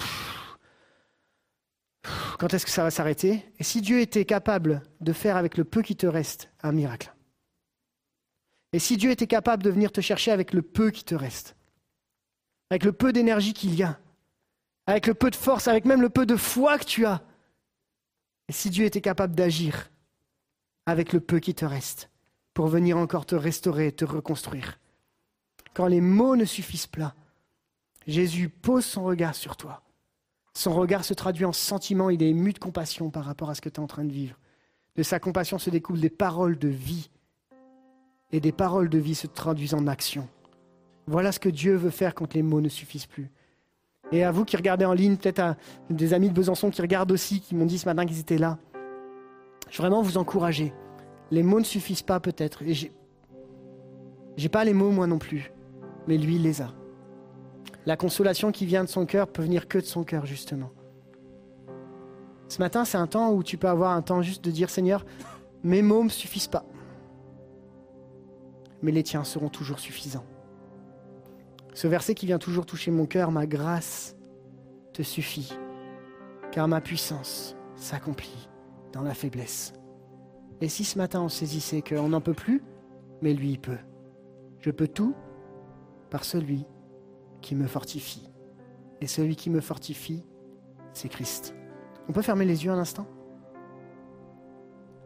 [2.38, 3.45] quand est-ce que ça va s'arrêter?
[3.60, 7.14] Et si Dieu était capable de faire avec le peu qui te reste un miracle?
[8.74, 11.56] Et si Dieu était capable de venir te chercher avec le peu qui te reste?
[12.69, 13.99] Avec le peu d'énergie qu'il y a?
[14.86, 17.24] Avec le peu de force, avec même le peu de foi que tu as?
[18.49, 19.90] Et si Dieu était capable d'agir
[20.86, 22.10] avec le peu qui te reste
[22.53, 24.80] pour venir encore te restaurer, te reconstruire?
[25.74, 27.15] Quand les mots ne suffisent pas,
[28.06, 29.82] Jésus pose son regard sur toi
[30.58, 33.62] son regard se traduit en sentiment, il est ému de compassion par rapport à ce
[33.62, 34.40] que tu es en train de vivre.
[34.96, 37.12] De sa compassion se découlent des paroles de vie.
[38.32, 40.28] Et des paroles de vie se traduisent en action.
[41.06, 43.30] Voilà ce que Dieu veut faire quand les mots ne suffisent plus.
[44.12, 45.58] Et à vous qui regardez en ligne, peut-être à
[45.92, 48.58] des amis de Besançon qui regardent aussi, qui m'ont dit ce matin qu'ils étaient là.
[49.70, 50.74] Je veux vraiment vous encourager.
[51.30, 52.64] Les mots ne suffisent pas peut-être.
[52.64, 55.52] Et j'ai, pas les mots moi non plus.
[56.08, 56.74] Mais lui, il les a.
[57.88, 60.72] La consolation qui vient de son cœur peut venir que de son cœur, justement.
[62.50, 65.06] Ce matin, c'est un temps où tu peux avoir un temps juste de dire Seigneur,
[65.64, 66.66] mes mots ne me suffisent pas.
[68.82, 70.26] Mais les tiens seront toujours suffisants.
[71.74, 74.18] Ce verset qui vient toujours toucher mon cœur, ma grâce
[74.92, 75.58] te suffit,
[76.52, 78.50] car ma puissance s'accomplit
[78.92, 79.72] dans la faiblesse.
[80.60, 82.62] Et si ce matin on saisissait qu'on n'en peut plus,
[83.22, 83.80] mais lui il peut.
[84.60, 85.16] Je peux tout
[86.10, 86.66] par celui
[87.48, 88.30] qui me fortifie.
[88.99, 90.22] Et celui qui me fortifie,
[90.91, 91.56] c'est Christ.
[92.10, 93.07] On peut fermer les yeux un instant?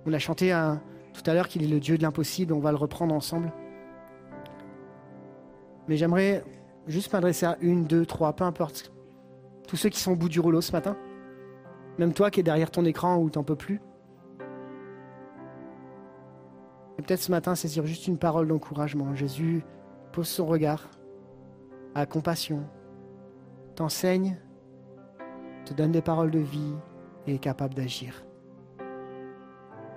[0.07, 0.49] On a chanté
[1.13, 3.53] tout à l'heure qu'il est le Dieu de l'impossible, on va le reprendre ensemble.
[5.88, 6.43] Mais j'aimerais
[6.88, 8.91] juste m'adresser à une, deux, trois, peu importe.
[9.68, 10.97] Tous ceux qui sont au bout du rouleau ce matin.
[11.99, 13.81] Même toi qui es derrière ton écran ou t'en peux plus.
[16.97, 19.13] Et peut-être ce matin saisir juste une parole d'encouragement.
[19.13, 19.63] Jésus
[20.11, 20.89] pose son regard
[21.95, 22.63] à compassion,
[23.76, 24.38] t'enseigne
[25.65, 26.73] te donne des paroles de vie
[27.27, 28.26] et est capable d'agir.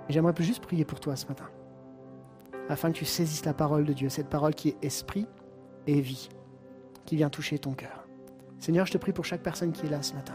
[0.08, 1.48] Et j'aimerais juste prier pour toi ce matin,
[2.68, 5.26] afin que tu saisisses la parole de Dieu, cette parole qui est esprit
[5.86, 6.28] et vie,
[7.06, 8.06] qui vient toucher ton cœur.
[8.58, 10.34] Seigneur, je te prie pour chaque personne qui est là ce matin.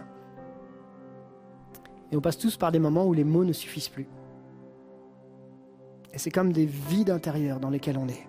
[2.11, 4.07] Et on passe tous par des moments où les mots ne suffisent plus.
[6.11, 8.28] Et c'est comme des vides intérieurs dans lesquels on est.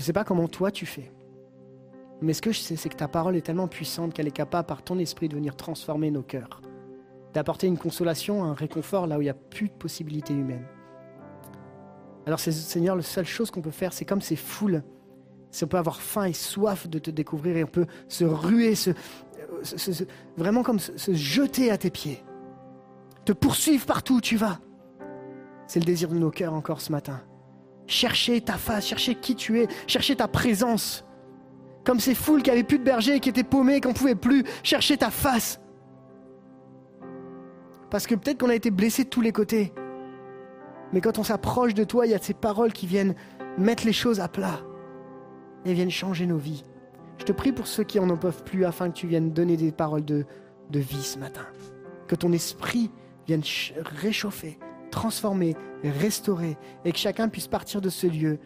[0.00, 1.12] Je ne sais pas comment toi tu fais.
[2.22, 4.66] Mais ce que je sais, c'est que ta parole est tellement puissante qu'elle est capable,
[4.66, 6.62] par ton esprit, de venir transformer nos cœurs,
[7.34, 10.64] d'apporter une consolation, un réconfort là où il n'y a plus de possibilités humaines.
[12.24, 14.82] Alors, Seigneur, la seule chose qu'on peut faire, c'est comme ces foules.
[15.50, 18.74] Si on peut avoir faim et soif de te découvrir et on peut se ruer,
[18.74, 18.92] se,
[20.34, 22.24] vraiment comme se jeter à tes pieds,
[23.26, 24.60] te poursuivre partout où tu vas.
[25.66, 27.20] C'est le désir de nos cœurs encore ce matin.
[27.90, 31.04] Chercher ta face, chercher qui tu es, chercher ta présence.
[31.84, 34.96] Comme ces foules qui avaient plus de berger, qui étaient paumées, qu'on pouvait plus chercher
[34.96, 35.60] ta face.
[37.90, 39.72] Parce que peut-être qu'on a été blessé de tous les côtés.
[40.92, 43.16] Mais quand on s'approche de toi, il y a ces paroles qui viennent
[43.58, 44.60] mettre les choses à plat
[45.64, 46.62] et viennent changer nos vies.
[47.18, 49.56] Je te prie pour ceux qui en en peuvent plus afin que tu viennes donner
[49.56, 50.26] des paroles de,
[50.70, 51.44] de vie ce matin.
[52.06, 52.90] Que ton esprit
[53.26, 54.58] vienne ch- réchauffer,
[54.90, 58.38] transformer, restaurer et que chacun puisse partir de ce lieu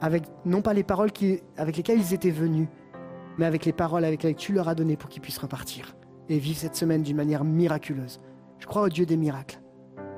[0.00, 1.10] avec non pas les paroles
[1.56, 2.68] avec lesquelles ils étaient venus,
[3.38, 5.96] mais avec les paroles avec lesquelles tu leur as donné pour qu'ils puissent repartir
[6.28, 8.20] et vivre cette semaine d'une manière miraculeuse.
[8.58, 9.60] Je crois au Dieu des miracles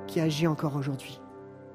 [0.07, 1.21] qui agit encore aujourd'hui.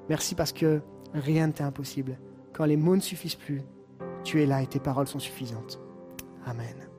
[0.09, 0.81] Merci parce que
[1.13, 2.19] rien ne t'est impossible.
[2.53, 3.61] Quand les mots ne suffisent plus,
[4.23, 5.79] tu es là et tes paroles sont suffisantes.
[6.45, 6.94] Amen.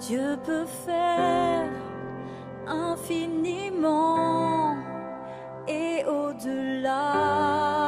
[0.00, 1.68] Dieu peut faire
[2.68, 4.76] infiniment
[5.66, 7.87] et au-delà.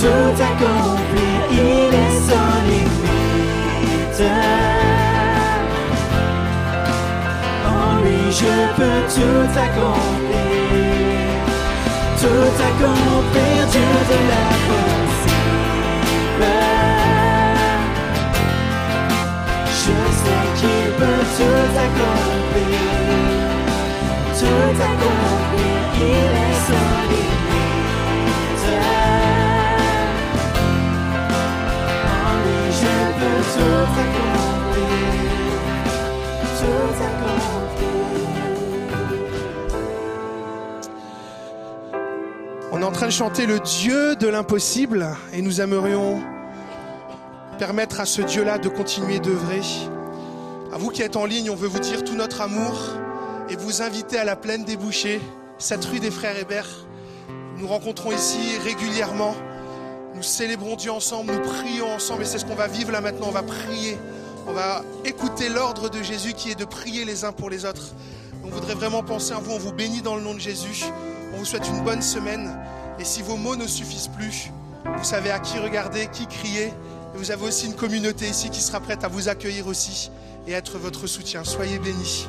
[0.00, 4.22] tout accomplir, il est sans limite.
[7.66, 10.19] En lui je peux tout accomplir,
[12.80, 13.66] tout accomplir,
[24.38, 26.39] Dieu de
[42.80, 46.18] On est en train de chanter le Dieu de l'impossible et nous aimerions
[47.58, 49.60] permettre à ce Dieu-là de continuer d'œuvrer.
[50.72, 52.80] À vous qui êtes en ligne, on veut vous dire tout notre amour
[53.50, 55.20] et vous inviter à la plaine des bouchers,
[55.58, 56.86] cette rue des frères Hébert.
[57.58, 59.34] Nous rencontrons ici régulièrement.
[60.14, 63.26] Nous célébrons Dieu ensemble, nous prions ensemble et c'est ce qu'on va vivre là maintenant.
[63.28, 63.98] On va prier.
[64.46, 67.92] On va écouter l'ordre de Jésus qui est de prier les uns pour les autres.
[68.42, 69.52] On voudrait vraiment penser à vous.
[69.52, 70.86] On vous bénit dans le nom de Jésus.
[71.40, 72.54] Vous souhaite une bonne semaine.
[72.98, 74.50] Et si vos mots ne suffisent plus,
[74.84, 76.66] vous savez à qui regarder, qui crier.
[76.66, 80.10] Et vous avez aussi une communauté ici qui sera prête à vous accueillir aussi
[80.46, 81.42] et être votre soutien.
[81.42, 82.28] Soyez bénis.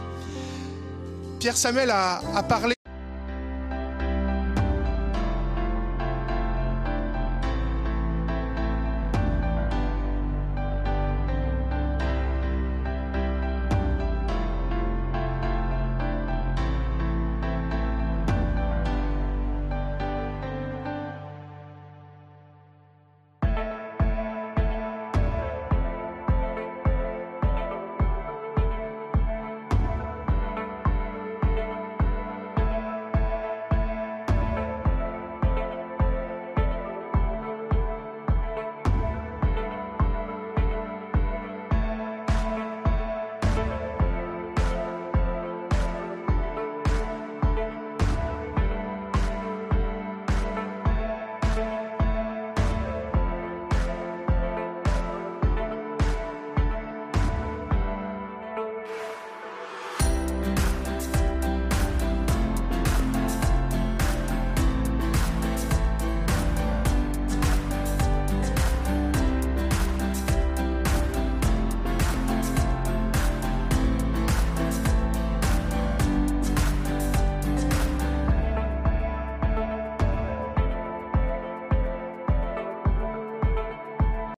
[1.39, 2.73] Pierre Samuel a parlé.